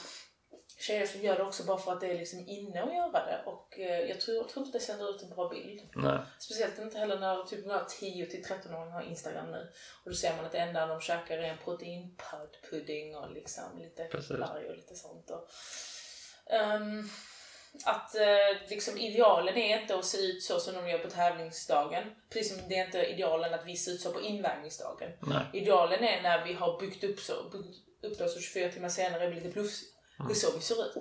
tjejer 0.80 1.06
som 1.06 1.22
gör 1.22 1.38
det 1.38 1.44
också 1.44 1.64
bara 1.64 1.78
för 1.78 1.92
att 1.92 2.02
det 2.02 2.08
är 2.08 2.18
liksom 2.18 2.40
inne 2.48 2.84
att 2.84 2.94
göra 2.94 3.26
det. 3.26 3.42
Och 3.46 3.80
eh, 3.80 4.00
jag 4.00 4.22
tror, 4.22 4.44
tror 4.44 4.66
inte 4.66 4.78
det 4.78 4.84
sänder 4.84 5.16
ut 5.16 5.22
en 5.22 5.30
bra 5.30 5.50
bild. 5.50 5.82
Nej. 5.96 6.20
Speciellt 6.40 6.80
inte 6.80 7.00
heller 7.00 7.20
när 7.20 7.44
typ 7.44 7.66
några 7.66 7.86
10 7.86 8.26
till 8.26 8.44
13-åringar 8.44 8.92
har 8.92 9.02
Instagram 9.02 9.52
nu. 9.52 9.72
Och 10.04 10.10
då 10.10 10.16
ser 10.16 10.36
man 10.36 10.46
att 10.46 10.52
det 10.52 10.58
enda 10.58 10.88
de 10.88 11.02
käkar 11.02 11.38
är 11.38 11.44
en 11.44 11.58
proteinpudding 11.58 13.18
och 13.18 13.32
liksom 13.32 13.64
lite 13.80 14.10
larj 14.30 14.70
och 14.70 14.76
lite 14.76 14.96
sånt. 14.96 15.30
Och, 15.30 15.50
um, 16.76 17.10
att 17.86 18.16
eh, 18.16 18.70
liksom 18.70 18.98
idealen 18.98 19.58
är 19.58 19.82
inte 19.82 19.96
att 19.96 20.06
se 20.06 20.18
ut 20.18 20.44
så 20.44 20.60
som 20.60 20.76
de 20.76 20.90
gör 20.90 21.00
på 21.00 21.10
tävlingsdagen. 21.10 22.04
Precis 22.30 22.58
som 22.58 22.70
det 22.70 22.76
är 22.76 22.86
inte 22.86 23.06
idealen 23.06 23.54
att 23.54 23.66
vi 23.66 23.76
ser 23.76 23.92
ut 23.92 24.02
så 24.02 24.14
på 24.14 24.22
invägningsdagen. 24.22 25.12
Nej. 25.22 25.46
Idealen 25.54 26.04
är 26.04 26.22
när 26.22 26.46
vi 26.46 26.54
har 26.54 26.80
byggt 26.80 27.04
upp 27.04 27.20
så, 27.20 27.34
byggt 27.52 28.06
upp 28.06 28.18
det 28.18 28.30
så 28.30 28.40
24 28.40 28.72
timmar 28.72 28.90
senare 28.90 29.24
är 29.24 29.30
vi 29.30 29.36
lite 29.36 29.52
plufsiga. 29.52 29.99
Det 30.28 30.34
är 30.34 30.36
så 30.36 30.56
vi 30.56 30.62
ser 30.62 30.86
ut. 30.86 30.96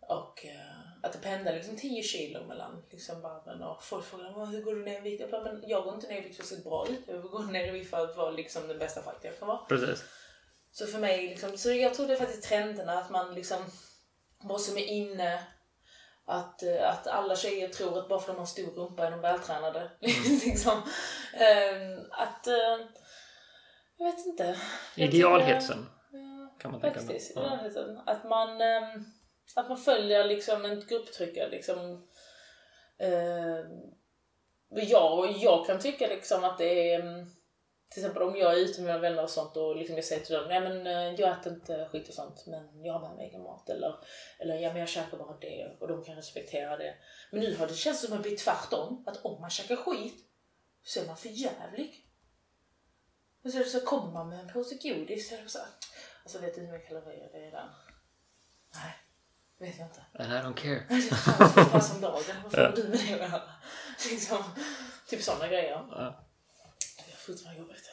Och 0.00 0.46
eh, 0.46 0.82
att 1.02 1.12
det 1.12 1.18
pendlar 1.18 1.52
liksom 1.52 1.76
10 1.76 2.02
kilo 2.02 2.46
mellan 2.46 2.82
liksom 2.90 3.20
varven 3.20 3.62
och 3.62 3.82
folk 3.82 4.04
frågar 4.04 4.46
hur 4.46 4.62
går 4.62 4.74
du 4.74 4.84
ner 4.84 4.98
i 4.98 5.00
vikt? 5.00 5.20
Jag 5.20 5.30
bara, 5.30 5.44
men 5.44 5.64
jag 5.66 5.84
går 5.84 5.94
inte 5.94 6.08
ner 6.08 6.18
i 6.18 6.20
vikt 6.20 6.36
för 6.36 6.42
att 6.42 6.48
se 6.48 6.56
bra 6.56 6.86
ut. 6.88 7.00
Jag 7.06 7.22
går 7.22 7.42
ner 7.42 7.68
i 7.68 7.70
vikt 7.70 7.90
för 7.90 8.04
att 8.04 8.16
vara 8.16 8.30
liksom 8.30 8.68
den 8.68 8.78
bästa 8.78 9.02
fighter 9.02 9.28
jag 9.28 9.38
kan 9.38 9.48
vara. 9.48 9.64
Precis. 9.68 10.04
Så 10.72 10.86
för 10.86 10.98
mig, 10.98 11.28
liksom, 11.28 11.58
så 11.58 11.72
jag 11.72 11.94
tror 11.94 12.06
det 12.06 12.12
är 12.12 12.18
faktiskt 12.18 12.48
trenderna 12.48 12.98
att 12.98 13.10
man 13.10 13.34
liksom, 13.34 13.58
vad 14.42 14.60
som 14.60 14.78
är 14.78 14.84
inne 14.84 15.46
att, 16.26 16.62
eh, 16.62 16.90
att 16.90 17.06
alla 17.06 17.36
tjejer 17.36 17.68
tror 17.68 17.98
att 17.98 18.08
bara 18.08 18.20
för 18.20 18.30
att 18.30 18.36
de 18.36 18.40
har 18.40 18.46
stor 18.46 18.70
rumpa 18.70 19.06
är 19.06 19.10
de 19.10 19.20
vältränade. 19.20 19.80
Mm. 19.80 20.38
liksom. 20.44 20.72
um, 20.72 22.10
att... 22.10 22.46
Uh, 22.48 22.86
jag 23.96 24.12
vet 24.12 24.26
inte. 24.26 24.56
Idealhetsen. 24.94 25.86
Ja, 26.62 26.70
kan 26.70 26.72
man 26.72 26.80
tänka 26.80 27.00
faktiskt, 27.00 27.30
idealhetsen. 27.30 27.98
Att 28.06 28.24
man, 28.24 28.50
um, 28.50 29.12
att 29.56 29.68
man 29.68 29.78
följer 29.78 30.24
liksom 30.24 30.64
en 30.64 30.80
grupptryckare. 30.80 31.48
Liksom, 31.48 32.08
uh, 33.02 33.60
jag, 34.70 35.32
jag 35.32 35.66
kan 35.66 35.80
tycka 35.80 36.06
liksom 36.06 36.44
att 36.44 36.58
det 36.58 36.94
är... 36.94 37.00
Um, 37.00 37.26
till 37.92 38.02
exempel 38.02 38.22
om 38.22 38.36
jag 38.36 38.52
är 38.52 38.56
ute 38.56 38.80
med 38.80 38.86
mina 38.86 38.98
vänner 38.98 39.22
och 39.22 39.30
sånt 39.30 39.56
och 39.56 39.76
liksom 39.76 39.96
jag 39.96 40.04
säger 40.04 40.24
till 40.24 40.34
dem, 40.34 40.48
nej 40.48 40.60
men 40.60 40.86
eh, 40.86 41.20
jag 41.20 41.38
äter 41.38 41.52
inte 41.52 41.88
skit 41.92 42.08
och 42.08 42.14
sånt 42.14 42.46
men 42.46 42.84
jag 42.84 42.92
har 42.92 43.08
med 43.08 43.16
mig 43.16 43.26
egen 43.28 43.42
mat 43.42 43.68
eller, 43.68 43.94
eller 44.38 44.54
ja 44.58 44.68
men 44.68 44.80
jag 44.80 44.88
käkar 44.88 45.18
bara 45.18 45.36
det 45.40 45.76
och 45.80 45.88
de 45.88 46.04
kan 46.04 46.16
respektera 46.16 46.76
det. 46.76 46.94
Men 47.30 47.40
nu 47.40 47.56
har 47.56 47.66
det 47.66 47.74
känts 47.74 48.00
som 48.00 48.12
att 48.12 48.22
det 48.22 48.28
blir 48.28 48.38
tvärtom, 48.38 49.04
att 49.06 49.24
om 49.24 49.40
man 49.40 49.50
käkar 49.50 49.76
skit 49.76 50.24
så 50.84 51.00
är 51.00 51.06
man 51.06 51.16
för 51.16 51.28
jävlig. 51.28 52.06
Och 53.44 53.50
så, 53.50 53.64
så 53.64 53.80
kommer 53.80 54.12
man 54.12 54.28
med 54.28 54.40
en 54.40 54.48
påse 54.48 54.74
godis 54.74 55.32
och 55.44 55.50
så 55.50 55.58
alltså 56.22 56.38
vet 56.38 56.54
du 56.54 56.60
hur 56.60 56.72
mycket 56.72 56.88
kalorier 56.88 57.28
det 57.32 57.46
är 57.46 57.50
där? 57.50 57.70
Nej, 58.74 58.92
vet 59.58 59.78
jag 59.78 59.88
inte. 59.88 60.02
And 60.14 60.32
I 60.32 60.36
don't 60.36 60.54
care. 60.54 61.00
Fan, 61.16 61.70
pass 61.70 61.94
om 61.94 62.00
dagen, 62.00 62.22
vad 62.44 62.54
har 62.54 62.72
du 62.76 62.82
med 62.88 62.98
det 62.98 63.14
att 63.14 63.30
göra? 63.30 63.42
Liksom, 64.10 64.44
typ 65.06 65.22
sådana 65.22 65.48
grejer. 65.48 65.86
Ja. 65.90 66.24
Det 66.96 67.12
är 67.12 67.16
fortfarande 67.16 67.60
jobbigt. 67.60 67.90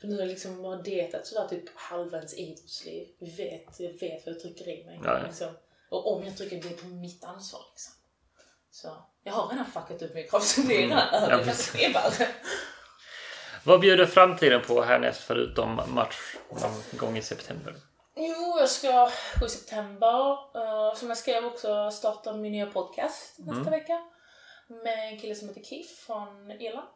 För 0.00 0.08
nu 0.08 0.14
har 0.14 0.20
jag 0.20 0.28
liksom 0.28 0.62
bara 0.62 0.76
dietat 0.76 1.26
sådär 1.26 1.48
typ 1.48 1.64
halva 1.74 2.16
ens 2.16 2.34
idrottsliv. 2.34 3.08
Jag 3.18 3.36
vet, 3.36 3.80
jag 3.80 3.92
vet 3.92 4.26
vad 4.26 4.34
jag 4.34 4.40
trycker 4.40 4.68
i 4.68 4.84
mig. 4.84 5.00
Ja, 5.04 5.18
ja. 5.18 5.26
Liksom. 5.26 5.56
Och 5.88 6.12
om 6.12 6.24
jag 6.24 6.36
trycker 6.36 6.62
det 6.62 6.68
är 6.68 6.76
på 6.76 6.86
mitt 6.86 7.24
ansvar 7.24 7.60
liksom. 7.72 7.94
Så 8.70 9.04
jag 9.22 9.32
har 9.32 9.48
redan 9.48 9.66
fuckat 9.66 10.02
upp 10.02 10.14
min 10.14 10.28
kropp 10.28 10.42
så 10.42 10.60
det 10.60 10.84
är 10.84 10.88
redan 10.88 11.14
över. 11.14 11.54
Det 11.72 11.84
är 11.84 11.92
värre. 11.92 12.28
Vad 13.64 13.80
bjuder 13.80 14.06
framtiden 14.06 14.62
på 14.62 14.82
härnäst 14.82 15.20
förutom 15.20 15.80
match 15.86 16.34
någon 16.50 16.82
gång 16.98 17.16
i 17.16 17.22
september? 17.22 17.74
Jo, 18.16 18.56
jag 18.58 18.68
ska 18.68 19.10
gå 19.40 19.46
i 19.46 19.48
september. 19.48 20.30
Uh, 20.56 20.94
som 20.94 21.08
jag 21.08 21.18
skrev 21.18 21.44
också 21.44 21.90
starta 21.90 22.32
min 22.32 22.52
nya 22.52 22.66
podcast 22.66 23.38
nästa 23.38 23.60
Mm. 23.60 23.70
vecka. 23.70 24.00
Med 24.84 25.08
en 25.12 25.18
kille 25.20 25.34
som 25.34 25.48
heter 25.48 25.62
Keith 25.62 25.94
från 26.06 26.50
Irland. 26.50 26.88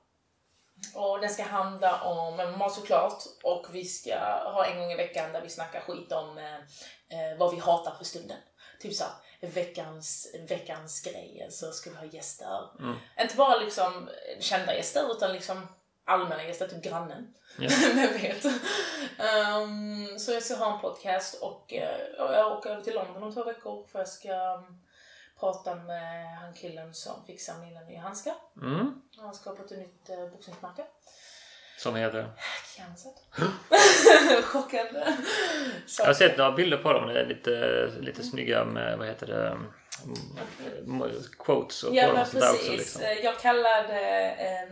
Och 0.94 1.20
den 1.20 1.31
ska 1.31 1.42
handla 1.42 2.03
om 2.03 2.37
MMA 2.37 2.68
såklart. 2.70 3.22
Och 3.42 3.66
vi 3.72 3.85
ska 3.85 4.18
ha 4.44 4.66
en 4.66 4.79
gång 4.79 4.90
i 4.92 4.96
veckan 4.96 5.33
där 5.33 5.40
vi 5.42 5.48
snackar 5.48 5.81
skit 5.81 6.12
om 6.12 6.38
eh, 6.38 6.55
eh, 6.55 7.38
vad 7.38 7.55
vi 7.55 7.61
hatar 7.61 7.94
för 7.98 8.05
stunden. 8.05 8.37
Typ 8.81 8.94
såhär, 8.94 9.12
veckans, 9.40 10.35
veckans 10.48 11.01
grejer 11.03 11.51
så 11.51 11.72
ska 11.72 11.90
vi 11.90 11.96
ha 11.96 12.05
gäster. 12.05 12.79
Mm. 12.81 12.96
Inte 13.20 13.37
bara 13.37 13.57
liksom 13.57 14.09
kända 14.40 14.75
gäster 14.77 15.11
utan 15.16 15.33
liksom 15.33 15.66
allmänna 16.12 16.44
gäster, 16.44 16.68
typ 16.68 16.85
grannen. 16.85 17.35
Vem 17.94 18.12
vet? 18.12 18.44
Ehm, 19.18 20.18
så 20.18 20.33
jag 20.33 20.42
ska 20.42 20.55
ha 20.55 20.75
en 20.75 20.81
podcast 20.81 21.42
och 21.42 21.72
eh, 21.72 21.98
jag 22.18 22.53
åker 22.53 22.70
över 22.70 22.83
till 22.83 22.94
London 22.94 23.22
om 23.22 23.35
två 23.35 23.44
veckor 23.44 23.87
för 23.92 23.98
jag 23.98 24.09
ska 24.09 24.55
um, 24.55 24.83
prata 25.40 25.75
med 25.75 26.37
han 26.37 26.55
killen 26.55 26.94
som 26.94 27.25
fixar 27.27 27.55
mina 27.59 27.81
nya 27.81 28.01
handskar. 28.01 28.35
Mm. 28.62 29.03
Han 29.16 29.27
har 29.27 29.33
skapat 29.33 29.72
ett 29.72 29.79
nytt 29.79 30.11
uh, 30.11 30.31
boxningsmärke. 30.31 30.85
Som 31.79 31.96
heter? 31.96 32.33
Kansas. 32.77 33.14
Chockande. 34.44 35.16
Så, 35.87 36.03
Jag 36.03 36.07
har 36.07 36.14
sett 36.14 36.38
några 36.38 36.53
bilder 36.53 36.77
på 36.77 36.92
dem. 36.92 37.09
Det 37.09 37.20
är 37.20 37.27
lite, 37.27 37.87
lite 38.01 38.22
snygga 38.22 38.64
med, 38.64 38.98
vad 38.98 39.07
heter 39.07 39.27
det, 39.27 39.59
quotes 41.38 41.83
och 41.83 41.95
ja 41.95 42.09
på 42.09 42.17
dem 42.17 42.27
sånt 42.27 42.41
där 42.41 42.53
också. 42.53 42.73
Liksom. 42.73 43.03
Eh, 43.03 43.12
Jag 43.12 43.41
kallade 43.41 43.97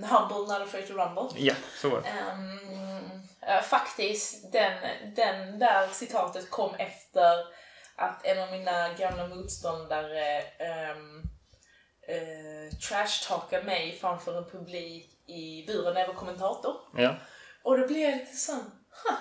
uh, 0.00 0.06
Humble 0.06 0.54
Not 0.54 0.62
Afraid 0.68 0.88
to 0.88 0.92
Rumble. 0.92 1.40
Ja, 1.40 1.54
så 1.76 1.88
var 1.88 2.02
det. 2.02 2.08
Eh, 3.46 3.62
faktiskt, 3.62 4.52
den, 4.52 4.72
den 5.16 5.58
där 5.58 5.88
citatet 5.88 6.50
kom 6.50 6.74
efter 6.74 7.38
att 7.96 8.26
en 8.26 8.42
av 8.42 8.50
mina 8.50 8.88
gamla 8.98 9.26
motståndare 9.28 10.42
um, 10.92 11.22
uh, 12.10 12.72
trashtalkade 12.88 13.62
mig 13.62 13.98
framför 14.00 14.38
en 14.38 14.50
publik 14.50 15.10
i 15.26 15.64
buren 15.66 15.94
när 15.94 16.00
jag 16.00 16.08
var 16.08 16.14
kommentator. 16.14 16.76
Ja. 16.96 17.14
Och 17.62 17.78
då 17.78 17.86
blev 17.86 17.98
jag 17.98 18.18
lite 18.18 18.36
sån, 18.36 18.70
huh. 19.04 19.16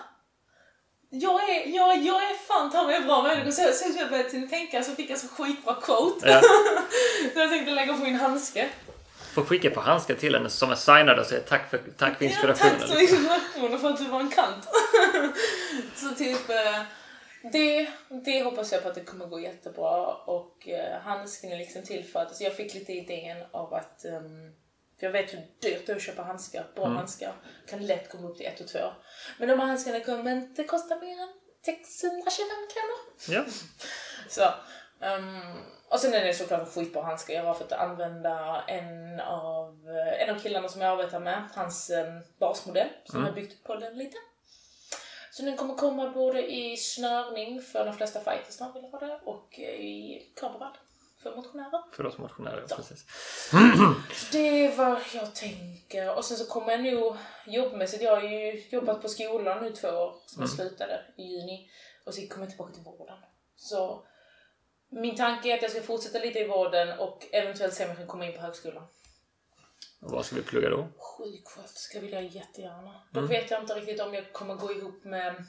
Jag 1.10 1.50
är, 1.50 1.76
jag, 1.76 1.98
jag 1.98 2.24
är 2.24 2.36
fan 2.48 2.72
ta 2.72 2.84
mig 2.84 3.02
bra 3.02 3.24
människa. 3.24 3.52
Så, 3.52 3.74
så 3.74 4.00
jag 4.00 4.10
började 4.10 4.48
tänka 4.48 4.84
så 4.84 4.92
fick 4.92 5.10
jag 5.10 5.18
så 5.18 5.28
skitbra 5.28 5.74
quote. 5.74 6.30
Ja. 6.30 6.42
så 7.34 7.40
jag 7.40 7.50
tänkte 7.50 7.72
lägga 7.72 7.94
på 7.94 8.04
min 8.04 8.16
handske. 8.16 8.70
Får 9.34 9.44
skicka 9.44 9.70
på 9.70 9.82
handskar 9.82 10.16
till 10.16 10.36
henne 10.36 10.50
som 10.50 10.72
är 10.72 10.76
signad 10.76 11.20
och 11.20 11.26
säga 11.26 11.42
tack 11.42 11.70
för, 11.70 11.82
tack 11.98 12.18
för 12.18 12.26
inspirationen. 12.26 12.74
Ja, 12.80 12.88
tack 12.88 12.90
för 12.90 13.02
inspirationen 13.02 13.80
för 13.80 13.90
att 13.90 13.98
du 13.98 14.06
var 14.06 14.20
en 14.20 14.30
kant. 14.30 14.68
så 15.96 16.10
typ, 16.16 16.50
eh, 16.50 16.82
det, 17.52 17.88
det 18.26 18.44
hoppas 18.44 18.72
jag 18.72 18.84
på 18.84 18.90
att 18.90 18.96
det 18.96 19.04
kommer 19.04 19.26
gå 19.26 19.40
jättebra. 19.40 20.14
Och 20.14 20.68
eh, 20.68 21.02
handsken 21.02 21.52
är 21.52 21.58
liksom 21.58 21.84
till 21.84 22.06
för 22.06 22.20
att, 22.20 22.28
alltså 22.28 22.44
jag 22.44 22.56
fick 22.56 22.74
lite 22.74 22.94
idén 22.94 23.38
av 23.52 23.74
att 23.74 24.06
ehm, 24.06 24.52
för 25.00 25.06
jag 25.06 25.12
vet 25.12 25.34
hur 25.34 25.40
dyrt 25.60 25.86
det 25.86 25.92
är 25.92 25.96
att 25.96 26.02
köpa 26.02 26.22
handskar, 26.22 26.68
bra 26.76 26.88
handskar. 26.88 27.34
Kan 27.68 27.86
lätt 27.86 28.10
komma 28.10 28.28
upp 28.28 28.38
till 28.38 28.46
1 28.46 28.62
och 28.62 28.68
2. 28.68 28.80
Men 29.40 29.50
de 29.50 29.60
här 29.60 29.68
handskarna 29.68 30.00
kommer 30.00 30.32
inte 30.32 30.64
kosta 30.64 30.96
mer 30.96 31.22
än 31.22 31.34
625 31.66 32.48
kronor. 32.74 33.00
Ja. 33.28 33.46
Så, 34.30 34.42
ehm, 35.06 35.58
och 35.90 36.00
sen 36.00 36.14
är 36.14 36.26
det 36.26 36.34
såklart 36.34 36.74
skitbra 36.74 37.02
handskar. 37.02 37.34
Jag 37.34 37.44
har 37.44 37.54
fått 37.54 37.72
använda 37.72 38.64
en 38.68 39.20
av, 39.20 39.90
eh, 39.90 40.22
en 40.22 40.36
av 40.36 40.40
killarna 40.40 40.68
som 40.68 40.82
jag 40.82 40.92
arbetar 40.92 41.20
med, 41.20 41.50
hans 41.56 41.90
um, 41.90 42.22
basmodell, 42.40 42.90
som 43.06 43.24
har 43.24 43.32
byggt 43.32 43.64
på 43.64 43.76
den 43.76 43.98
lite. 43.98 44.18
Så 45.32 45.44
den 45.44 45.58
kommer 45.58 45.76
komma 45.76 46.10
både 46.10 46.52
i 46.52 46.78
snörning 46.78 47.62
för 47.62 47.86
de 47.86 47.94
flesta 47.94 48.20
fightersna 48.20 48.72
vill 48.72 48.84
ha 48.84 49.00
det 49.00 49.20
och 49.24 49.60
i 49.60 50.22
kamerad 50.40 50.78
för 51.24 51.36
motionärer. 51.36 51.84
För 51.92 52.06
oss 52.06 52.18
motionärer, 52.18 52.68
Så. 52.68 52.76
precis. 52.76 53.06
Så 53.52 53.58
det 54.32 54.66
är 54.66 54.76
vad 54.78 55.00
jag 55.14 55.36
tänker. 55.36 56.16
Och 56.16 56.26
sen 56.26 56.38
så 56.38 56.46
kommer 56.46 56.72
jag 56.72 56.94
nog 56.94 57.16
jobbmässigt, 57.48 58.04
jag 58.04 58.16
har 58.16 58.22
ju 58.30 58.64
jobbat 58.70 59.02
på 59.02 59.10
skolan 59.10 59.64
nu 59.64 59.74
två 59.74 59.88
år 59.88 60.14
som 60.26 60.42
jag 60.44 60.50
slutade 60.50 61.06
i 61.18 61.24
juni. 61.24 61.70
Och 62.06 62.14
så 62.14 62.28
kommer 62.28 62.46
jag 62.46 62.50
tillbaka 62.50 62.74
till 62.74 62.84
vården. 62.84 63.18
Så 63.56 64.06
min 64.90 65.16
tanke 65.16 65.50
är 65.50 65.56
att 65.56 65.62
jag 65.62 65.72
ska 65.72 65.82
fortsätta 65.82 66.20
lite 66.20 66.40
i 66.40 66.48
vården 66.48 67.00
och 67.00 67.26
eventuellt 67.32 67.74
se 67.74 67.84
om 67.84 67.90
jag 67.90 67.98
kan 67.98 68.08
komma 68.08 68.26
in 68.26 68.34
på 68.36 68.42
högskolan. 68.42 68.88
Och 70.02 70.12
vad 70.12 70.26
ska 70.26 70.36
vi 70.36 70.42
plugga 70.42 70.70
då? 70.70 70.88
Sjuksköterska 70.98 72.00
vill 72.00 72.14
jag 72.14 72.24
jättegärna. 72.24 73.02
Dock 73.12 73.32
vet 73.32 73.52
jag 73.52 73.62
inte 73.62 73.76
riktigt 73.76 74.02
om 74.02 74.14
jag 74.14 74.34
kommer 74.34 74.56
gå 74.56 74.72
ihop 74.72 75.04
med 75.04 75.46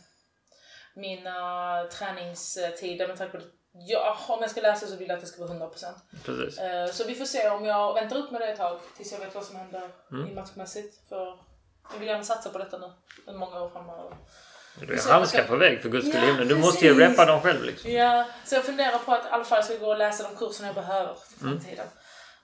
mina 0.95 1.87
träningstider 1.93 3.09
med 3.09 3.19
tanke 3.19 3.39
på 3.39 3.45
ja, 3.73 4.17
om 4.29 4.39
jag 4.41 4.51
ska 4.51 4.61
läsa 4.61 4.87
så 4.87 4.97
vill 4.97 5.09
jag 5.09 5.15
att 5.17 5.21
det 5.21 5.27
ska 5.27 5.47
vara 5.47 5.59
100%. 5.59 5.85
Precis. 6.25 6.59
Eh, 6.59 6.87
Så 6.87 7.05
vi 7.05 7.15
får 7.15 7.25
se 7.25 7.49
om 7.51 7.65
jag 7.65 7.95
väntar 7.95 8.17
upp 8.17 8.31
med 8.31 8.41
det 8.41 8.47
ett 8.47 8.59
tag 8.59 8.81
tills 8.97 9.13
jag 9.13 9.19
vet 9.19 9.35
vad 9.35 9.45
som 9.45 9.57
händer 9.57 9.89
i 10.31 10.35
matchmässigt. 10.35 11.09
För 11.09 11.39
jag 11.93 11.99
vill 11.99 12.09
gärna 12.09 12.25
satsa 12.25 12.51
på 12.51 12.59
detta 12.59 12.79
nu, 12.79 12.93
en 13.27 13.37
många 13.37 13.61
år 13.63 13.69
framöver. 13.71 14.17
Du 14.81 14.95
är 14.95 15.13
handskar 15.13 15.39
ska- 15.43 15.49
på 15.49 15.57
väg 15.57 15.83
för 15.83 15.89
guds 15.89 16.09
skull 16.09 16.35
Ja. 16.39 16.45
Du 16.45 16.57
måste 16.57 16.85
ju 16.87 17.01
reppa 17.01 17.25
dem 17.25 17.41
själv 17.41 17.65
liksom. 17.65 17.91
Ja, 17.91 18.27
så 18.45 18.55
jag 18.55 18.65
funderar 18.65 18.99
på 18.99 19.13
att 19.13 19.27
i 19.27 19.29
alla 19.29 19.45
fall 19.45 19.63
ska 19.65 19.77
gå 19.77 19.87
och 19.87 19.99
läsa 19.99 20.23
de 20.31 20.37
kurserna 20.37 20.69
jag 20.69 20.75
behöver 20.75 21.15
för 21.15 21.39
framtiden. 21.39 21.87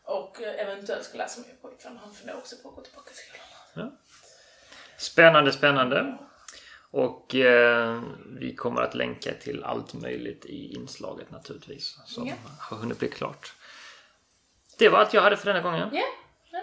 Och 0.05 0.43
eh, 0.43 0.61
eventuellt 0.61 1.05
ska 1.05 1.19
läsa 1.19 1.41
med 1.41 1.49
min 1.49 1.57
pojkvän. 1.57 1.99
Han 2.05 2.15
funderar 2.15 2.39
också 2.39 2.57
på 2.63 2.69
att 2.69 2.75
gå 2.75 2.81
tillbaka 2.83 3.11
till 3.11 3.17
skolan. 3.17 3.97
Spännande, 4.99 5.53
spännande. 5.53 6.19
Och 6.97 7.35
eh, 7.35 8.03
vi 8.27 8.55
kommer 8.55 8.83
att 8.83 8.95
länka 8.95 9.33
till 9.33 9.65
allt 9.65 9.95
möjligt 9.95 10.45
i 10.45 10.75
inslaget 10.75 11.31
naturligtvis. 11.31 11.99
Som 12.07 12.27
Ja. 12.27 12.35
har 12.61 12.77
hunnit 12.77 12.99
bli 12.99 13.09
klart. 13.09 13.55
Det 14.79 14.89
var 14.89 14.99
allt 14.99 15.15
jag 15.15 15.23
hade 15.23 15.37
för 15.37 15.47
denna 15.47 15.61
gången. 15.61 15.89
Ja, 15.93 16.03
ja. 16.53 16.59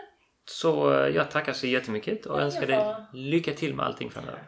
Så 0.46 0.94
eh, 0.94 1.08
jag 1.16 1.32
tackar 1.32 1.54
så 1.54 1.68
jättemycket 1.68 2.26
och 2.26 2.42
önskar 2.42 2.68
dig 2.68 2.96
lycka 3.14 3.54
till 3.54 3.76
med 3.76 3.86
allting 3.86 4.10
framöver. 4.10 4.44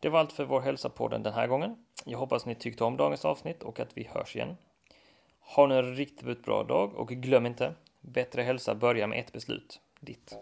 Det 0.00 0.08
var 0.08 0.20
allt 0.20 0.32
för 0.32 0.44
vår 0.44 0.60
hälsa-podden 0.60 1.22
den 1.22 1.32
här 1.34 1.46
gången. 1.46 1.86
Jag 2.04 2.18
hoppas 2.18 2.46
ni 2.46 2.54
tyckte 2.54 2.84
om 2.84 2.96
dagens 2.96 3.24
avsnitt 3.24 3.62
och 3.62 3.80
att 3.80 3.90
vi 3.94 4.08
hörs 4.14 4.36
igen. 4.36 4.56
Ha 5.40 5.66
nu 5.66 5.78
en 5.78 5.96
riktigt 5.96 6.44
bra 6.44 6.64
dag 6.64 6.94
och 6.94 7.08
glöm 7.08 7.46
inte, 7.46 7.74
bättre 8.00 8.42
hälsa 8.42 8.74
börjar 8.74 9.06
med 9.06 9.20
ett 9.20 9.32
beslut. 9.32 9.80
Ditt. 10.00 10.32